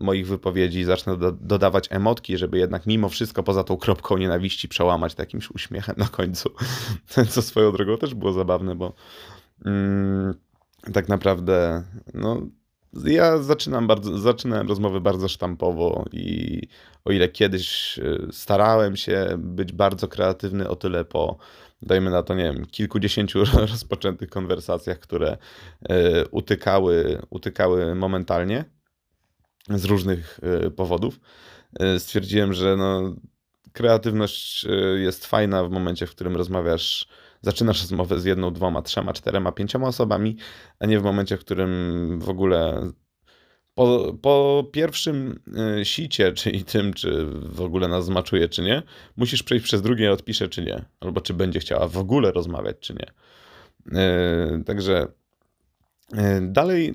moich 0.00 0.26
wypowiedzi 0.26 0.84
zacznę 0.84 1.16
do, 1.16 1.32
dodawać 1.32 1.88
emotki, 1.90 2.36
żeby 2.36 2.58
jednak 2.58 2.86
mimo 2.86 3.08
wszystko 3.08 3.42
poza 3.42 3.64
tą 3.64 3.76
kropką 3.76 4.18
nienawiści 4.18 4.68
przełamać 4.68 5.14
jakimś 5.18 5.50
uśmiechem 5.50 5.94
na 5.98 6.08
końcu. 6.08 6.50
Co 7.30 7.42
swoją 7.42 7.72
drogą 7.72 7.98
też 7.98 8.14
było 8.14 8.32
zabawne, 8.32 8.74
bo. 8.74 8.94
Yy, 9.64 9.72
tak 10.92 11.08
naprawdę, 11.08 11.84
no, 12.14 12.42
ja 12.92 13.38
zaczynam 13.38 13.86
bardzo, 13.86 14.18
zaczynałem 14.18 14.68
rozmowy 14.68 15.00
bardzo 15.00 15.28
sztampowo 15.28 16.04
i 16.12 16.60
o 17.04 17.12
ile 17.12 17.28
kiedyś 17.28 17.98
y, 17.98 18.28
starałem 18.32 18.96
się 18.96 19.26
być 19.38 19.72
bardzo 19.72 20.08
kreatywny, 20.08 20.68
o 20.68 20.76
tyle 20.76 21.04
po, 21.04 21.38
dajmy 21.82 22.10
na 22.10 22.22
to, 22.22 22.34
nie 22.34 22.44
wiem, 22.44 22.66
kilkudziesięciu 22.66 23.44
rozpoczętych 23.72 24.30
konwersacjach, 24.30 24.98
które 24.98 25.36
y, 25.82 26.28
utykały, 26.30 27.22
utykały 27.30 27.94
momentalnie 27.94 28.64
z 29.68 29.84
różnych 29.84 30.40
y, 30.66 30.70
powodów, 30.70 31.20
stwierdziłem, 31.98 32.52
że 32.52 32.76
no, 32.76 33.14
kreatywność 33.72 34.66
jest 34.96 35.26
fajna 35.26 35.64
w 35.64 35.70
momencie, 35.70 36.06
w 36.06 36.10
którym 36.10 36.36
rozmawiasz 36.36 37.08
zaczynasz 37.42 37.80
rozmowę 37.80 38.20
z 38.20 38.24
jedną, 38.24 38.52
dwoma, 38.52 38.82
trzema, 38.82 39.12
czterema, 39.12 39.52
pięcioma 39.52 39.88
osobami, 39.88 40.36
a 40.78 40.86
nie 40.86 41.00
w 41.00 41.02
momencie, 41.02 41.36
w 41.36 41.40
którym 41.40 42.18
w 42.20 42.28
ogóle 42.28 42.90
po, 43.74 44.14
po 44.22 44.64
pierwszym 44.72 45.40
y, 45.80 45.84
sicie, 45.84 46.32
czyli 46.40 46.64
tym, 46.64 46.94
czy 46.94 47.26
w 47.26 47.60
ogóle 47.60 47.88
nas 47.88 48.04
zmaczuje, 48.04 48.48
czy 48.48 48.62
nie, 48.62 48.82
musisz 49.16 49.42
przejść 49.42 49.64
przez 49.64 49.82
drugie, 49.82 50.12
odpisze, 50.12 50.48
czy 50.48 50.62
nie, 50.62 50.84
albo 51.00 51.20
czy 51.20 51.34
będzie 51.34 51.60
chciała 51.60 51.88
w 51.88 51.98
ogóle 51.98 52.32
rozmawiać, 52.32 52.76
czy 52.80 52.94
nie. 52.94 53.12
Y, 54.60 54.64
także 54.64 55.06
y, 56.14 56.16
dalej 56.42 56.94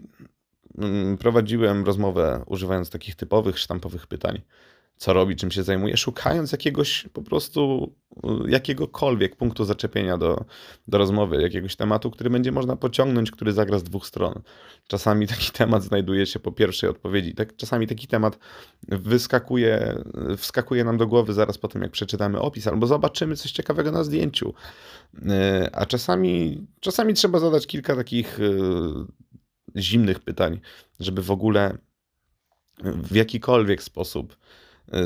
mm, 0.78 1.18
prowadziłem 1.18 1.86
rozmowę 1.86 2.44
używając 2.48 2.90
takich 2.90 3.16
typowych, 3.16 3.60
sztampowych 3.60 4.08
pytań 4.08 4.42
co 4.98 5.14
robi, 5.14 5.36
czym 5.36 5.52
się 5.52 5.64
zajmuje, 5.64 5.98
szukając 5.98 6.52
jakiegoś 6.52 7.08
po 7.14 7.22
prostu 7.22 7.94
y, 8.46 8.52
jakiegokolwiek 8.52 9.36
punktu 9.36 9.66
zaczepienia 9.66 10.18
do, 10.18 10.46
do 10.88 10.98
rozmowy, 10.98 11.42
jakiegoś 11.42 11.76
tematu, 11.76 12.12
który 12.12 12.30
będzie 12.30 12.52
można 12.52 12.76
pociągnąć, 12.76 13.32
który 13.32 13.54
zagra 13.54 13.80
z 13.80 13.84
dwóch 13.84 14.08
stron. 14.08 14.42
Czasami 14.88 15.28
taki 15.28 15.52
temat 15.58 15.84
znajduje 15.84 16.26
się 16.26 16.40
po 16.40 16.52
pierwszej 16.52 16.90
odpowiedzi, 16.90 17.34
tak, 17.34 17.56
czasami 17.56 17.88
taki 17.88 18.08
temat 18.08 18.40
wyskakuje, 18.88 20.04
wskakuje 20.38 20.84
nam 20.84 20.98
do 20.98 21.08
głowy 21.08 21.34
zaraz 21.34 21.58
po 21.58 21.68
tym, 21.68 21.82
jak 21.82 21.92
przeczytamy 21.92 22.40
opis, 22.40 22.68
albo 22.68 22.88
zobaczymy 22.88 23.36
coś 23.36 23.52
ciekawego 23.52 23.92
na 23.92 24.04
zdjęciu. 24.04 24.54
Y, 25.16 25.22
a 25.72 25.86
czasami, 25.86 26.66
czasami 26.80 27.14
trzeba 27.14 27.40
zadać 27.40 27.68
kilka 27.68 27.96
takich 27.96 28.40
y, 28.40 28.52
zimnych 29.76 30.20
pytań, 30.20 30.60
żeby 31.00 31.22
w 31.22 31.32
ogóle 31.32 31.78
w 32.84 33.16
jakikolwiek 33.16 33.84
sposób 33.84 34.38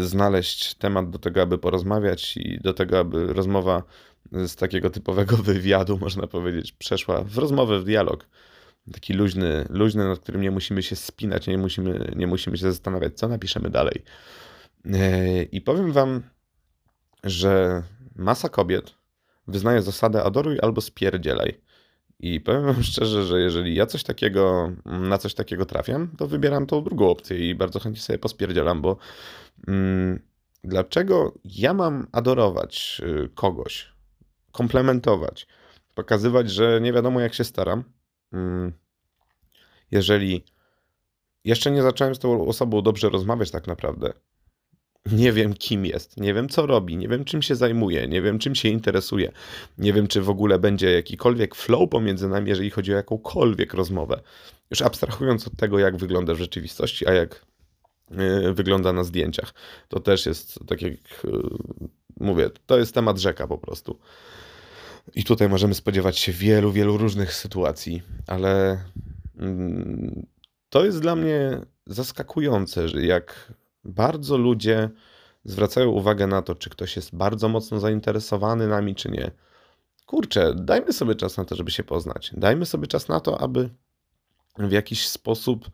znaleźć 0.01 0.73
temat 0.73 1.09
do 1.09 1.19
tego, 1.19 1.41
aby 1.41 1.57
porozmawiać 1.57 2.37
i 2.37 2.59
do 2.61 2.73
tego, 2.73 2.99
aby 2.99 3.33
rozmowa 3.33 3.83
z 4.31 4.55
takiego 4.55 4.89
typowego 4.89 5.37
wywiadu, 5.51 5.97
można 5.97 6.27
powiedzieć, 6.27 6.71
przeszła 6.71 7.23
w 7.23 7.37
rozmowę, 7.37 7.79
w 7.79 7.83
dialog. 7.83 8.27
Taki 8.93 9.13
luźny, 9.13 9.65
luźny, 9.69 10.07
nad 10.07 10.19
którym 10.19 10.41
nie 10.41 10.51
musimy 10.51 10.83
się 10.83 10.95
spinać, 10.95 11.47
nie 11.47 11.57
musimy, 11.57 12.11
nie 12.15 12.27
musimy 12.27 12.57
się 12.57 12.71
zastanawiać, 12.71 13.17
co 13.17 13.27
napiszemy 13.27 13.69
dalej. 13.69 14.03
E, 14.85 15.43
I 15.43 15.61
powiem 15.61 15.91
wam, 15.91 16.23
że 17.23 17.83
masa 18.15 18.49
kobiet 18.49 18.95
wyznaje 19.47 19.81
zasadę 19.81 20.23
adoruj 20.23 20.59
albo 20.61 20.81
spierdzielaj. 20.81 21.59
I 22.19 22.41
powiem 22.41 22.65
wam 22.65 22.83
szczerze, 22.91 23.23
że 23.23 23.41
jeżeli 23.41 23.75
ja 23.75 23.85
coś 23.85 24.03
takiego, 24.03 24.71
na 24.85 25.17
coś 25.17 25.33
takiego 25.33 25.65
trafiam, 25.65 26.07
to 26.17 26.27
wybieram 26.27 26.65
tą 26.65 26.83
drugą 26.83 27.09
opcję 27.09 27.49
i 27.49 27.55
bardzo 27.55 27.79
chętnie 27.79 28.01
sobie 28.01 28.19
pospierdzielam, 28.19 28.81
bo 28.81 28.97
mm, 29.67 30.19
dlaczego 30.63 31.33
ja 31.45 31.73
mam 31.73 32.07
adorować 32.11 33.01
y, 33.25 33.29
kogoś, 33.35 33.93
komplementować, 34.51 35.47
pokazywać, 35.95 36.51
że 36.51 36.81
nie 36.81 36.93
wiadomo 36.93 37.19
jak 37.19 37.33
się 37.33 37.43
staram, 37.43 37.83
mm, 38.33 38.73
jeżeli 39.91 40.43
jeszcze 41.45 41.71
nie 41.71 41.81
zacząłem 41.81 42.15
z 42.15 42.19
tą 42.19 42.47
osobą 42.47 42.81
dobrze 42.81 43.09
rozmawiać 43.09 43.51
tak 43.51 43.67
naprawdę, 43.67 44.13
nie 45.05 45.31
wiem, 45.31 45.53
kim 45.53 45.85
jest, 45.85 46.17
nie 46.17 46.33
wiem, 46.33 46.49
co 46.49 46.65
robi, 46.65 46.97
nie 46.97 47.07
wiem, 47.07 47.25
czym 47.25 47.41
się 47.41 47.55
zajmuje, 47.55 48.07
nie 48.07 48.21
wiem, 48.21 48.39
czym 48.39 48.55
się 48.55 48.69
interesuje, 48.69 49.31
nie 49.77 49.93
wiem, 49.93 50.07
czy 50.07 50.21
w 50.21 50.29
ogóle 50.29 50.59
będzie 50.59 50.91
jakikolwiek 50.91 51.55
flow 51.55 51.89
pomiędzy 51.89 52.27
nami, 52.29 52.49
jeżeli 52.49 52.69
chodzi 52.69 52.93
o 52.93 52.95
jakąkolwiek 52.95 53.73
rozmowę. 53.73 54.21
Już 54.71 54.81
abstrahując 54.81 55.47
od 55.47 55.55
tego, 55.55 55.79
jak 55.79 55.97
wygląda 55.97 56.33
w 56.33 56.37
rzeczywistości, 56.37 57.07
a 57.07 57.13
jak 57.13 57.45
yy, 58.11 58.53
wygląda 58.53 58.93
na 58.93 59.03
zdjęciach. 59.03 59.53
To 59.87 59.99
też 59.99 60.25
jest, 60.25 60.59
tak 60.67 60.81
jak 60.81 60.93
yy, 61.23 61.41
mówię, 62.19 62.49
to 62.65 62.77
jest 62.77 62.93
temat 62.93 63.17
rzeka 63.17 63.47
po 63.47 63.57
prostu. 63.57 63.99
I 65.15 65.23
tutaj 65.23 65.49
możemy 65.49 65.75
spodziewać 65.75 66.17
się 66.17 66.31
wielu, 66.31 66.71
wielu 66.71 66.97
różnych 66.97 67.33
sytuacji, 67.33 68.01
ale 68.27 68.79
yy, 69.39 70.23
to 70.69 70.85
jest 70.85 71.01
dla 71.01 71.15
mnie 71.15 71.61
zaskakujące, 71.85 72.89
że 72.89 73.05
jak 73.05 73.53
bardzo 73.83 74.37
ludzie 74.37 74.89
zwracają 75.45 75.89
uwagę 75.89 76.27
na 76.27 76.41
to, 76.41 76.55
czy 76.55 76.69
ktoś 76.69 76.95
jest 76.95 77.15
bardzo 77.15 77.49
mocno 77.49 77.79
zainteresowany 77.79 78.67
nami, 78.67 78.95
czy 78.95 79.11
nie. 79.11 79.31
Kurczę, 80.05 80.53
dajmy 80.55 80.93
sobie 80.93 81.15
czas 81.15 81.37
na 81.37 81.45
to, 81.45 81.55
żeby 81.55 81.71
się 81.71 81.83
poznać. 81.83 82.31
Dajmy 82.37 82.65
sobie 82.65 82.87
czas 82.87 83.07
na 83.07 83.19
to, 83.19 83.41
aby 83.41 83.69
w 84.57 84.71
jakiś 84.71 85.07
sposób 85.07 85.69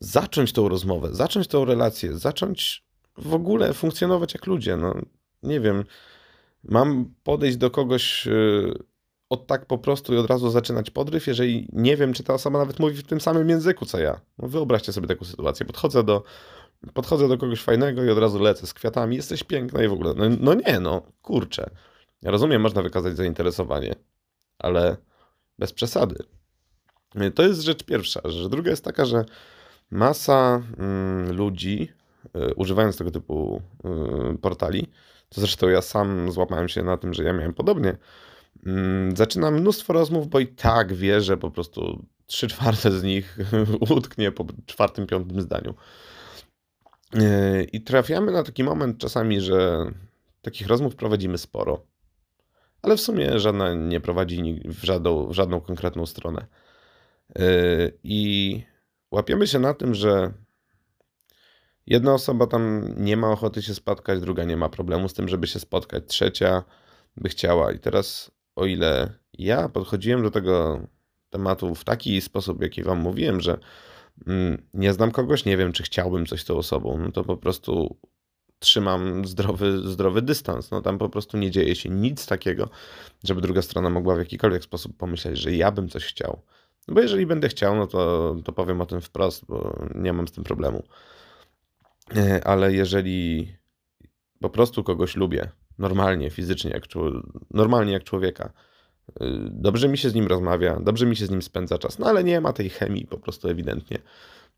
zacząć 0.00 0.52
tą 0.52 0.68
rozmowę, 0.68 1.14
zacząć 1.14 1.46
tą 1.46 1.64
relację, 1.64 2.18
zacząć 2.18 2.84
w 3.18 3.34
ogóle 3.34 3.74
funkcjonować 3.74 4.34
jak 4.34 4.46
ludzie. 4.46 4.76
No, 4.76 4.94
nie 5.42 5.60
wiem, 5.60 5.84
mam 6.64 7.14
podejść 7.24 7.56
do 7.56 7.70
kogoś 7.70 8.26
y, 8.26 8.78
od 9.28 9.46
tak 9.46 9.66
po 9.66 9.78
prostu 9.78 10.14
i 10.14 10.16
od 10.16 10.26
razu 10.26 10.50
zaczynać 10.50 10.90
podryw, 10.90 11.26
jeżeli 11.26 11.68
nie 11.72 11.96
wiem, 11.96 12.12
czy 12.12 12.24
ta 12.24 12.34
osoba 12.34 12.58
nawet 12.58 12.78
mówi 12.78 12.96
w 12.96 13.02
tym 13.02 13.20
samym 13.20 13.48
języku, 13.48 13.86
co 13.86 13.98
ja. 13.98 14.20
No, 14.38 14.48
wyobraźcie 14.48 14.92
sobie 14.92 15.08
taką 15.08 15.24
sytuację. 15.24 15.66
Podchodzę 15.66 16.04
do 16.04 16.22
podchodzę 16.94 17.28
do 17.28 17.38
kogoś 17.38 17.62
fajnego 17.62 18.04
i 18.04 18.10
od 18.10 18.18
razu 18.18 18.38
lecę 18.38 18.66
z 18.66 18.74
kwiatami, 18.74 19.16
jesteś 19.16 19.44
piękna 19.44 19.82
i 19.82 19.88
w 19.88 19.92
ogóle. 19.92 20.14
No, 20.16 20.24
no 20.40 20.54
nie, 20.54 20.80
no 20.80 21.02
kurczę. 21.22 21.70
Ja 22.22 22.30
rozumiem, 22.30 22.62
można 22.62 22.82
wykazać 22.82 23.16
zainteresowanie, 23.16 23.94
ale 24.58 24.96
bez 25.58 25.72
przesady. 25.72 26.16
To 27.34 27.42
jest 27.42 27.60
rzecz 27.60 27.84
pierwsza. 27.84 28.20
Rzecz 28.24 28.48
druga 28.48 28.70
jest 28.70 28.84
taka, 28.84 29.04
że 29.04 29.24
masa 29.90 30.62
mm, 30.78 31.36
ludzi, 31.36 31.92
y, 32.36 32.54
używając 32.54 32.96
tego 32.96 33.10
typu 33.10 33.62
y, 34.34 34.38
portali, 34.38 34.86
to 35.28 35.40
zresztą 35.40 35.68
ja 35.68 35.82
sam 35.82 36.32
złapałem 36.32 36.68
się 36.68 36.82
na 36.82 36.96
tym, 36.96 37.14
że 37.14 37.22
ja 37.22 37.32
miałem 37.32 37.54
podobnie, 37.54 37.90
y, 37.90 39.16
zaczyna 39.16 39.50
mnóstwo 39.50 39.92
rozmów, 39.92 40.28
bo 40.28 40.40
i 40.40 40.46
tak 40.46 40.94
wie, 40.94 41.20
że 41.20 41.36
po 41.36 41.50
prostu 41.50 42.04
trzy 42.26 42.48
czwarte 42.48 42.90
z 42.90 43.02
nich 43.02 43.38
utknie 43.96 44.32
po 44.32 44.46
czwartym, 44.66 45.06
piątym 45.06 45.40
zdaniu. 45.40 45.74
Yy, 47.14 47.64
I 47.72 47.80
trafiamy 47.80 48.32
na 48.32 48.42
taki 48.42 48.64
moment 48.64 48.98
czasami, 48.98 49.40
że 49.40 49.90
takich 50.42 50.66
rozmów 50.66 50.96
prowadzimy 50.96 51.38
sporo, 51.38 51.86
ale 52.82 52.96
w 52.96 53.00
sumie 53.00 53.38
żadna 53.38 53.74
nie 53.74 54.00
prowadzi 54.00 54.60
w 54.64 54.84
żadną, 54.84 55.28
w 55.28 55.32
żadną 55.32 55.60
konkretną 55.60 56.06
stronę. 56.06 56.46
Yy, 57.38 57.98
I 58.04 58.62
łapiemy 59.10 59.46
się 59.46 59.58
na 59.58 59.74
tym, 59.74 59.94
że 59.94 60.32
jedna 61.86 62.14
osoba 62.14 62.46
tam 62.46 62.94
nie 62.96 63.16
ma 63.16 63.30
ochoty 63.30 63.62
się 63.62 63.74
spotkać, 63.74 64.20
druga 64.20 64.44
nie 64.44 64.56
ma 64.56 64.68
problemu 64.68 65.08
z 65.08 65.14
tym, 65.14 65.28
żeby 65.28 65.46
się 65.46 65.60
spotkać, 65.60 66.04
trzecia 66.06 66.64
by 67.16 67.28
chciała. 67.28 67.72
I 67.72 67.78
teraz, 67.78 68.30
o 68.56 68.66
ile 68.66 69.12
ja 69.32 69.68
podchodziłem 69.68 70.22
do 70.22 70.30
tego 70.30 70.80
tematu 71.30 71.74
w 71.74 71.84
taki 71.84 72.20
sposób, 72.20 72.62
jaki 72.62 72.82
Wam 72.82 72.98
mówiłem, 72.98 73.40
że 73.40 73.58
nie 74.74 74.92
znam 74.92 75.10
kogoś, 75.10 75.44
nie 75.44 75.56
wiem, 75.56 75.72
czy 75.72 75.82
chciałbym 75.82 76.26
coś 76.26 76.40
z 76.40 76.44
tą 76.44 76.56
osobą, 76.56 76.98
no 76.98 77.12
to 77.12 77.24
po 77.24 77.36
prostu 77.36 77.96
trzymam 78.58 79.24
zdrowy, 79.24 79.88
zdrowy 79.88 80.22
dystans. 80.22 80.70
No 80.70 80.82
tam 80.82 80.98
po 80.98 81.08
prostu 81.08 81.36
nie 81.36 81.50
dzieje 81.50 81.74
się 81.74 81.88
nic 81.88 82.26
takiego, 82.26 82.68
żeby 83.24 83.40
druga 83.40 83.62
strona 83.62 83.90
mogła 83.90 84.14
w 84.14 84.18
jakikolwiek 84.18 84.64
sposób 84.64 84.96
pomyśleć, 84.96 85.38
że 85.38 85.52
ja 85.52 85.72
bym 85.72 85.88
coś 85.88 86.04
chciał. 86.04 86.42
No 86.88 86.94
bo 86.94 87.00
jeżeli 87.00 87.26
będę 87.26 87.48
chciał, 87.48 87.76
no 87.76 87.86
to, 87.86 88.36
to 88.44 88.52
powiem 88.52 88.80
o 88.80 88.86
tym 88.86 89.00
wprost, 89.00 89.44
bo 89.46 89.86
nie 89.94 90.12
mam 90.12 90.28
z 90.28 90.32
tym 90.32 90.44
problemu. 90.44 90.82
E, 92.16 92.46
ale 92.46 92.72
jeżeli 92.72 93.48
po 94.40 94.50
prostu 94.50 94.84
kogoś 94.84 95.16
lubię, 95.16 95.50
normalnie, 95.78 96.30
fizycznie, 96.30 96.70
jak, 96.70 96.84
normalnie 97.50 97.92
jak 97.92 98.04
człowieka, 98.04 98.52
dobrze 99.50 99.88
mi 99.88 99.98
się 99.98 100.10
z 100.10 100.14
nim 100.14 100.26
rozmawia, 100.26 100.80
dobrze 100.80 101.06
mi 101.06 101.16
się 101.16 101.26
z 101.26 101.30
nim 101.30 101.42
spędza 101.42 101.78
czas, 101.78 101.98
no 101.98 102.06
ale 102.06 102.24
nie 102.24 102.40
ma 102.40 102.52
tej 102.52 102.70
chemii 102.70 103.06
po 103.06 103.18
prostu 103.18 103.48
ewidentnie. 103.48 103.98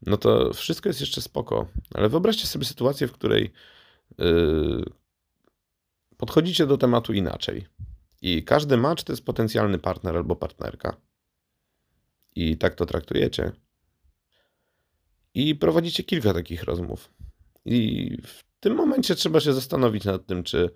No 0.06 0.16
to 0.16 0.52
wszystko 0.52 0.88
jest 0.88 1.00
jeszcze 1.00 1.20
spoko. 1.20 1.68
Ale 1.94 2.08
wyobraźcie 2.08 2.46
sobie 2.46 2.64
sytuację, 2.64 3.06
w 3.06 3.12
której 3.12 3.52
yy, 4.18 4.84
podchodzicie 6.16 6.66
do 6.66 6.78
tematu 6.78 7.12
inaczej. 7.12 7.66
I 8.22 8.44
każdy 8.44 8.76
match 8.76 9.02
to 9.02 9.12
jest 9.12 9.24
potencjalny 9.24 9.78
partner 9.78 10.16
albo 10.16 10.36
partnerka. 10.36 10.96
I 12.34 12.56
tak 12.56 12.74
to 12.74 12.86
traktujecie. 12.86 13.52
I 15.34 15.54
prowadzicie 15.54 16.04
kilka 16.04 16.34
takich 16.34 16.62
rozmów. 16.62 17.10
I 17.64 18.16
w 18.24 18.44
tym 18.60 18.74
momencie 18.74 19.14
trzeba 19.14 19.40
się 19.40 19.52
zastanowić 19.52 20.04
nad 20.04 20.26
tym, 20.26 20.42
czy 20.42 20.70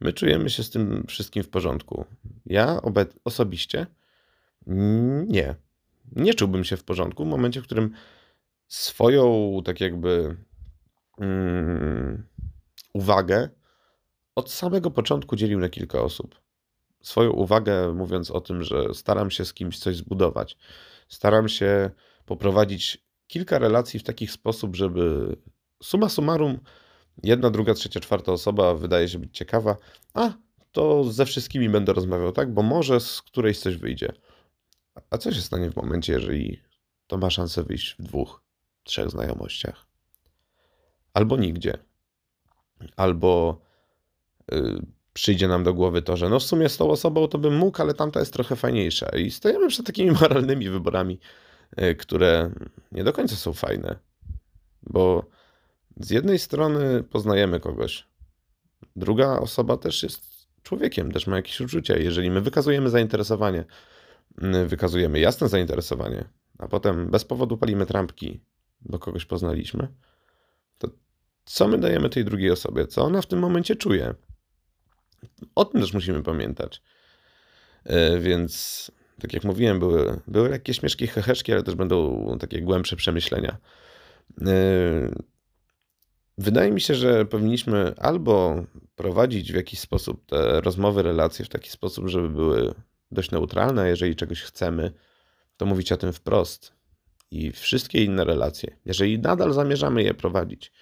my 0.00 0.12
czujemy 0.12 0.50
się 0.50 0.62
z 0.62 0.70
tym 0.70 1.04
wszystkim 1.08 1.42
w 1.42 1.48
porządku. 1.48 2.04
Ja 2.46 2.80
osobiście 3.24 3.86
nie. 5.26 5.54
Nie 6.12 6.34
czułbym 6.34 6.64
się 6.64 6.76
w 6.76 6.84
porządku 6.84 7.24
w 7.24 7.28
momencie, 7.28 7.60
w 7.60 7.64
którym 7.64 7.90
swoją, 8.68 9.52
tak 9.64 9.80
jakby, 9.80 10.36
mm, 11.18 12.26
uwagę 12.92 13.48
od 14.34 14.52
samego 14.52 14.90
początku 14.90 15.36
dzielił 15.36 15.58
na 15.58 15.68
kilka 15.68 16.00
osób. 16.00 16.40
Swoją 17.02 17.30
uwagę, 17.30 17.92
mówiąc 17.94 18.30
o 18.30 18.40
tym, 18.40 18.62
że 18.62 18.94
staram 18.94 19.30
się 19.30 19.44
z 19.44 19.54
kimś 19.54 19.78
coś 19.78 19.96
zbudować, 19.96 20.56
staram 21.08 21.48
się 21.48 21.90
poprowadzić 22.26 23.06
kilka 23.26 23.58
relacji 23.58 24.00
w 24.00 24.02
taki 24.02 24.26
sposób, 24.26 24.76
żeby 24.76 25.36
suma 25.82 26.08
summarum 26.08 26.58
jedna, 27.22 27.50
druga, 27.50 27.74
trzecia, 27.74 28.00
czwarta 28.00 28.32
osoba 28.32 28.74
wydaje 28.74 29.08
się 29.08 29.18
być 29.18 29.36
ciekawa, 29.36 29.76
a 30.14 30.32
to 30.72 31.04
ze 31.04 31.26
wszystkimi 31.26 31.68
będę 31.68 31.92
rozmawiał, 31.92 32.32
tak? 32.32 32.52
Bo 32.52 32.62
może 32.62 33.00
z 33.00 33.22
którejś 33.22 33.58
coś 33.58 33.76
wyjdzie. 33.76 34.12
A 35.10 35.18
co 35.18 35.32
się 35.32 35.40
stanie 35.40 35.70
w 35.70 35.76
momencie, 35.76 36.12
jeżeli 36.12 36.62
to 37.06 37.18
ma 37.18 37.30
szansę 37.30 37.62
wyjść 37.62 37.96
w 37.98 38.02
dwóch, 38.02 38.42
trzech 38.84 39.10
znajomościach? 39.10 39.86
Albo 41.14 41.36
nigdzie. 41.36 41.78
Albo 42.96 43.60
yy, 44.52 44.82
przyjdzie 45.12 45.48
nam 45.48 45.64
do 45.64 45.74
głowy 45.74 46.02
to, 46.02 46.16
że 46.16 46.28
no 46.28 46.40
w 46.40 46.42
sumie 46.42 46.68
z 46.68 46.76
tą 46.76 46.90
osobą 46.90 47.28
to 47.28 47.38
bym 47.38 47.56
mógł, 47.56 47.82
ale 47.82 47.94
tamta 47.94 48.20
jest 48.20 48.32
trochę 48.32 48.56
fajniejsza. 48.56 49.08
I 49.08 49.30
stajemy 49.30 49.68
przed 49.68 49.86
takimi 49.86 50.10
moralnymi 50.20 50.70
wyborami, 50.70 51.20
yy, 51.76 51.94
które 51.94 52.50
nie 52.92 53.04
do 53.04 53.12
końca 53.12 53.36
są 53.36 53.52
fajne. 53.52 53.96
Bo 54.82 55.35
z 56.00 56.10
jednej 56.10 56.38
strony 56.38 57.02
poznajemy 57.02 57.60
kogoś, 57.60 58.06
druga 58.96 59.38
osoba 59.38 59.76
też 59.76 60.02
jest 60.02 60.46
człowiekiem, 60.62 61.12
też 61.12 61.26
ma 61.26 61.36
jakieś 61.36 61.60
uczucia. 61.60 61.96
Jeżeli 61.96 62.30
my 62.30 62.40
wykazujemy 62.40 62.90
zainteresowanie, 62.90 63.64
Y, 64.42 64.66
wykazujemy 64.66 65.20
jasne 65.20 65.48
zainteresowanie, 65.48 66.24
a 66.58 66.68
potem 66.68 67.10
bez 67.10 67.24
powodu 67.24 67.58
palimy 67.58 67.86
trampki, 67.86 68.40
bo 68.80 68.98
kogoś 68.98 69.24
poznaliśmy, 69.24 69.88
to 70.78 70.88
co 71.44 71.68
my 71.68 71.78
dajemy 71.78 72.10
tej 72.10 72.24
drugiej 72.24 72.50
osobie? 72.50 72.86
Co 72.86 73.02
ona 73.02 73.22
w 73.22 73.26
tym 73.26 73.38
momencie 73.38 73.76
czuje? 73.76 74.14
O 75.54 75.64
tym 75.64 75.80
też 75.80 75.92
musimy 75.92 76.22
pamiętać. 76.22 76.82
Y, 77.86 78.20
więc, 78.20 78.90
tak 79.20 79.32
jak 79.32 79.44
mówiłem, 79.44 79.78
były, 79.78 80.20
były 80.26 80.48
lekkie 80.48 80.74
śmieszki, 80.74 81.06
heheszki, 81.06 81.52
ale 81.52 81.62
też 81.62 81.74
będą 81.74 82.26
takie 82.40 82.60
głębsze 82.62 82.96
przemyślenia. 82.96 83.56
Wydaje 86.38 86.70
mi 86.72 86.80
się, 86.80 86.94
że 86.94 87.26
powinniśmy 87.26 87.94
albo 87.98 88.62
prowadzić 88.96 89.52
w 89.52 89.56
jakiś 89.56 89.80
sposób 89.80 90.26
te 90.26 90.60
rozmowy, 90.60 91.02
relacje 91.02 91.44
w 91.44 91.48
taki 91.48 91.70
sposób, 91.70 92.08
żeby 92.08 92.28
były 92.28 92.74
dość 93.10 93.30
neutralne. 93.30 93.88
Jeżeli 93.88 94.16
czegoś 94.16 94.42
chcemy, 94.42 94.92
to 95.56 95.66
mówić 95.66 95.92
o 95.92 95.96
tym 95.96 96.12
wprost. 96.12 96.72
I 97.30 97.52
wszystkie 97.52 98.04
inne 98.04 98.24
relacje, 98.24 98.76
jeżeli 98.84 99.18
nadal 99.18 99.52
zamierzamy 99.52 100.02
je 100.02 100.14
prowadzić, 100.14 100.72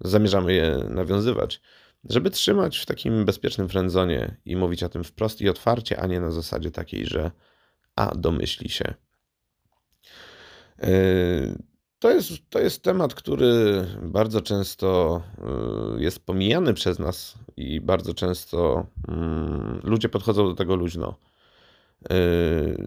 zamierzamy 0.00 0.54
je 0.54 0.86
nawiązywać, 0.88 1.60
żeby 2.04 2.30
trzymać 2.30 2.78
w 2.78 2.86
takim 2.86 3.24
bezpiecznym 3.24 3.68
frędzonie 3.68 4.36
i 4.44 4.56
mówić 4.56 4.82
o 4.82 4.88
tym 4.88 5.04
wprost 5.04 5.40
i 5.40 5.48
otwarcie, 5.48 6.00
a 6.00 6.06
nie 6.06 6.20
na 6.20 6.30
zasadzie 6.30 6.70
takiej, 6.70 7.06
że 7.06 7.30
a 7.96 8.14
domyśli 8.14 8.68
się. 8.68 8.94
Yy, 10.82 11.71
to 12.02 12.10
jest, 12.10 12.28
to 12.50 12.58
jest 12.58 12.82
temat, 12.82 13.14
który 13.14 13.84
bardzo 14.02 14.40
często 14.40 15.22
yy, 15.94 16.02
jest 16.02 16.26
pomijany 16.26 16.74
przez 16.74 16.98
nas 16.98 17.34
i 17.56 17.80
bardzo 17.80 18.14
często 18.14 18.86
mm, 19.08 19.80
ludzie 19.84 20.08
podchodzą 20.08 20.48
do 20.48 20.54
tego 20.54 20.76
luźno. 20.76 21.14
Yy, 22.10 22.86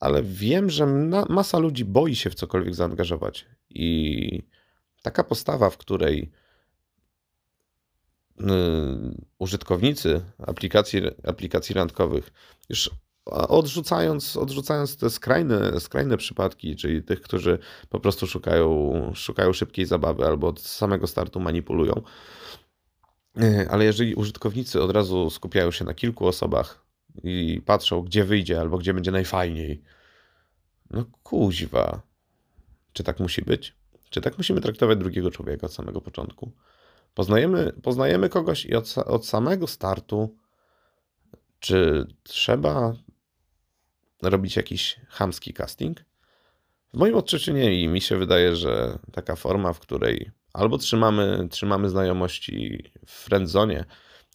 ale 0.00 0.22
wiem, 0.22 0.70
że 0.70 0.86
masa 1.28 1.58
ludzi 1.58 1.84
boi 1.84 2.16
się 2.16 2.30
w 2.30 2.34
cokolwiek 2.34 2.74
zaangażować. 2.74 3.46
I 3.70 4.42
taka 5.02 5.24
postawa, 5.24 5.70
w 5.70 5.78
której 5.78 6.30
yy, 8.40 8.46
użytkownicy 9.38 10.20
aplikacji, 10.46 11.02
aplikacji 11.26 11.74
randkowych 11.74 12.32
już 12.68 12.90
odrzucając, 13.30 14.36
odrzucając 14.36 14.96
te 14.96 15.10
skrajne, 15.10 15.80
skrajne 15.80 16.16
przypadki, 16.16 16.76
czyli 16.76 17.02
tych, 17.02 17.20
którzy 17.20 17.58
po 17.88 18.00
prostu 18.00 18.26
szukają, 18.26 18.92
szukają 19.14 19.52
szybkiej 19.52 19.86
zabawy 19.86 20.26
albo 20.26 20.46
od 20.46 20.60
samego 20.60 21.06
startu 21.06 21.40
manipulują. 21.40 22.02
Yy, 23.36 23.70
ale 23.70 23.84
jeżeli 23.84 24.14
użytkownicy 24.14 24.82
od 24.82 24.90
razu 24.90 25.30
skupiają 25.30 25.70
się 25.70 25.84
na 25.84 25.94
kilku 25.94 26.26
osobach, 26.26 26.88
i 27.22 27.62
patrzą, 27.66 28.02
gdzie 28.02 28.24
wyjdzie 28.24 28.60
albo 28.60 28.78
gdzie 28.78 28.94
będzie 28.94 29.10
najfajniej. 29.10 29.82
No 30.90 31.04
kuźwa. 31.22 32.02
Czy 32.92 33.04
tak 33.04 33.20
musi 33.20 33.42
być? 33.42 33.76
Czy 34.10 34.20
tak 34.20 34.38
musimy 34.38 34.60
traktować 34.60 34.98
drugiego 34.98 35.30
człowieka 35.30 35.66
od 35.66 35.74
samego 35.74 36.00
początku? 36.00 36.52
Poznajemy, 37.14 37.72
poznajemy 37.82 38.28
kogoś 38.28 38.66
i 38.66 38.74
od, 38.74 38.98
od 38.98 39.26
samego 39.26 39.66
startu, 39.66 40.36
czy 41.60 42.06
trzeba 42.22 42.94
robić 44.22 44.56
jakiś 44.56 45.00
chamski 45.08 45.52
casting? 45.52 46.04
W 46.94 46.98
moim 46.98 47.14
odczuciu 47.14 47.52
nie 47.52 47.82
i 47.82 47.88
mi 47.88 48.00
się 48.00 48.16
wydaje, 48.16 48.56
że 48.56 48.98
taka 49.12 49.36
forma, 49.36 49.72
w 49.72 49.80
której 49.80 50.30
albo 50.52 50.78
trzymamy, 50.78 51.48
trzymamy 51.50 51.88
znajomości 51.88 52.84
w 53.06 53.12
friendzone 53.12 53.84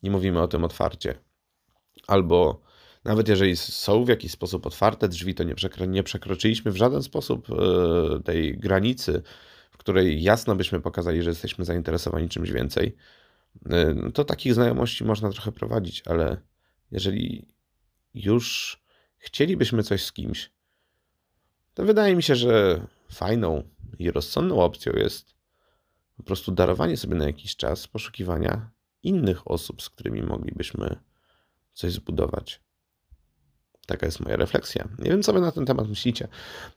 i 0.03 0.09
mówimy 0.09 0.41
o 0.41 0.47
tym 0.47 0.63
otwarcie, 0.63 1.15
albo 2.07 2.61
nawet 3.03 3.27
jeżeli 3.27 3.57
są 3.57 4.05
w 4.05 4.09
jakiś 4.09 4.31
sposób 4.31 4.65
otwarte 4.65 5.07
drzwi, 5.07 5.35
to 5.35 5.43
nie, 5.43 5.55
przekro, 5.55 5.85
nie 5.85 6.03
przekroczyliśmy 6.03 6.71
w 6.71 6.75
żaden 6.75 7.03
sposób 7.03 7.47
e, 7.49 8.23
tej 8.23 8.57
granicy, 8.57 9.21
w 9.71 9.77
której 9.77 10.23
jasno 10.23 10.55
byśmy 10.55 10.81
pokazali, 10.81 11.21
że 11.21 11.29
jesteśmy 11.29 11.65
zainteresowani 11.65 12.29
czymś 12.29 12.51
więcej. 12.51 12.95
E, 13.69 13.93
no 13.93 14.11
to 14.11 14.23
takich 14.23 14.53
znajomości 14.53 15.03
można 15.03 15.29
trochę 15.29 15.51
prowadzić, 15.51 16.03
ale 16.05 16.37
jeżeli 16.91 17.47
już 18.13 18.77
chcielibyśmy 19.23 19.83
coś 19.83 20.05
z 20.05 20.11
kimś, 20.11 20.51
to 21.73 21.83
wydaje 21.83 22.15
mi 22.15 22.23
się, 22.23 22.35
że 22.35 22.81
fajną 23.11 23.63
i 23.99 24.11
rozsądną 24.11 24.59
opcją 24.61 24.93
jest 24.93 25.33
po 26.17 26.23
prostu 26.23 26.51
darowanie 26.51 26.97
sobie 26.97 27.15
na 27.15 27.25
jakiś 27.25 27.55
czas 27.55 27.87
poszukiwania 27.87 28.69
innych 29.03 29.51
osób, 29.51 29.81
z 29.81 29.89
którymi 29.89 30.23
moglibyśmy 30.23 30.95
coś 31.73 31.93
zbudować. 31.93 32.61
Taka 33.87 34.05
jest 34.05 34.19
moja 34.19 34.35
refleksja. 34.35 34.87
Nie 34.99 35.09
wiem, 35.09 35.23
co 35.23 35.33
wy 35.33 35.41
na 35.41 35.51
ten 35.51 35.65
temat 35.65 35.89
myślicie. 35.89 36.27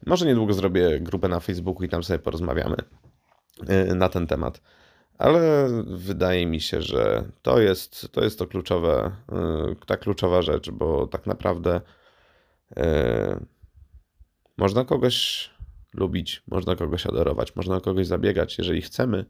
Może 0.07 0.27
niedługo 0.27 0.53
zrobię 0.53 1.01
grupę 1.01 1.29
na 1.29 1.41
Facebooku 1.41 1.85
i 1.85 1.89
tam 1.89 2.05
sobie 2.05 2.19
porozmawiamy 2.19 2.77
y, 3.91 3.95
na 3.95 4.09
ten 4.09 4.27
temat. 4.27 4.61
Ale 5.19 5.69
wydaje 5.87 6.47
mi 6.47 6.61
się, 6.61 6.83
że 6.83 7.25
to 7.43 7.61
jest 7.61 8.09
to, 8.13 8.25
jest 8.25 8.39
to 8.39 8.47
kluczowe, 8.47 9.17
y, 9.73 9.87
ta 9.87 9.97
kluczowa 9.97 10.43
rzecz, 10.43 10.71
bo 10.71 11.07
tak 11.07 11.27
naprawdę 11.27 11.81
można 14.57 14.85
kogoś 14.85 15.51
lubić, 15.95 16.43
można 16.47 16.77
kogoś 16.77 17.07
adorować, 17.07 17.57
można 17.57 17.81
kogoś 17.81 18.07
zabiegać, 18.07 18.59
jeżeli 18.59 18.83
chcemy 18.83 19.25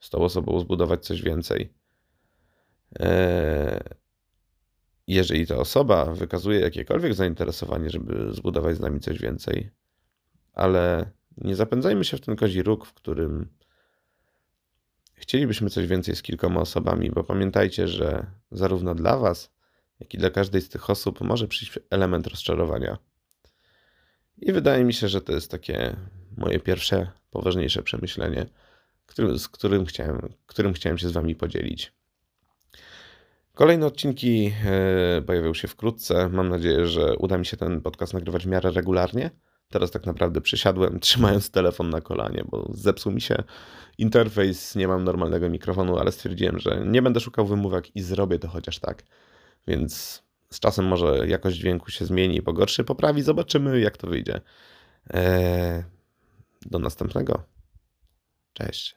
z 0.00 0.10
tą 0.10 0.18
osobą 0.18 0.60
zbudować 0.60 1.06
coś 1.06 1.22
więcej 1.22 1.74
jeżeli 5.06 5.46
ta 5.46 5.56
osoba 5.56 6.04
wykazuje 6.04 6.60
jakiekolwiek 6.60 7.14
zainteresowanie, 7.14 7.90
żeby 7.90 8.32
zbudować 8.32 8.76
z 8.76 8.80
nami 8.80 9.00
coś 9.00 9.18
więcej, 9.18 9.70
ale 10.52 11.10
nie 11.36 11.56
zapędzajmy 11.56 12.04
się 12.04 12.16
w 12.16 12.20
ten 12.20 12.36
kozi 12.36 12.62
róg, 12.62 12.86
w 12.86 12.94
którym 12.94 13.48
chcielibyśmy 15.14 15.70
coś 15.70 15.86
więcej 15.86 16.16
z 16.16 16.22
kilkoma 16.22 16.60
osobami, 16.60 17.10
bo 17.10 17.24
pamiętajcie, 17.24 17.88
że 17.88 18.26
zarówno 18.50 18.94
dla 18.94 19.16
Was, 19.18 19.55
jak 20.00 20.14
i 20.14 20.18
dla 20.18 20.30
każdej 20.30 20.62
z 20.62 20.68
tych 20.68 20.90
osób 20.90 21.20
może 21.20 21.48
przyjść 21.48 21.78
element 21.90 22.26
rozczarowania. 22.26 22.98
I 24.38 24.52
wydaje 24.52 24.84
mi 24.84 24.94
się, 24.94 25.08
że 25.08 25.20
to 25.20 25.32
jest 25.32 25.50
takie 25.50 25.96
moje 26.36 26.60
pierwsze, 26.60 27.10
poważniejsze 27.30 27.82
przemyślenie, 27.82 28.46
z 29.38 29.48
którym 29.48 29.86
chciałem, 29.86 30.34
którym 30.46 30.72
chciałem 30.72 30.98
się 30.98 31.08
z 31.08 31.12
Wami 31.12 31.34
podzielić. 31.34 31.92
Kolejne 33.54 33.86
odcinki 33.86 34.52
e, 34.66 35.22
pojawią 35.22 35.54
się 35.54 35.68
wkrótce. 35.68 36.28
Mam 36.28 36.48
nadzieję, 36.48 36.86
że 36.86 37.16
uda 37.16 37.38
mi 37.38 37.46
się 37.46 37.56
ten 37.56 37.80
podcast 37.80 38.14
nagrywać 38.14 38.44
w 38.44 38.48
miarę 38.48 38.70
regularnie. 38.70 39.30
Teraz 39.68 39.90
tak 39.90 40.06
naprawdę 40.06 40.40
przysiadłem, 40.40 41.00
trzymając 41.00 41.50
telefon 41.50 41.90
na 41.90 42.00
kolanie, 42.00 42.44
bo 42.50 42.70
zepsuł 42.74 43.12
mi 43.12 43.20
się 43.20 43.42
interfejs, 43.98 44.76
nie 44.76 44.88
mam 44.88 45.04
normalnego 45.04 45.50
mikrofonu, 45.50 45.98
ale 45.98 46.12
stwierdziłem, 46.12 46.58
że 46.58 46.82
nie 46.86 47.02
będę 47.02 47.20
szukał 47.20 47.46
wymówek 47.46 47.96
i 47.96 48.02
zrobię 48.02 48.38
to 48.38 48.48
chociaż 48.48 48.78
tak. 48.78 49.02
Więc 49.66 50.22
z 50.50 50.60
czasem 50.60 50.84
może 50.84 51.28
jakość 51.28 51.56
dźwięku 51.56 51.90
się 51.90 52.04
zmieni, 52.04 52.42
pogorszy, 52.42 52.84
poprawi, 52.84 53.22
zobaczymy 53.22 53.80
jak 53.80 53.96
to 53.96 54.06
wyjdzie. 54.06 54.40
Eee, 55.10 55.84
do 56.66 56.78
następnego. 56.78 57.42
Cześć. 58.52 58.96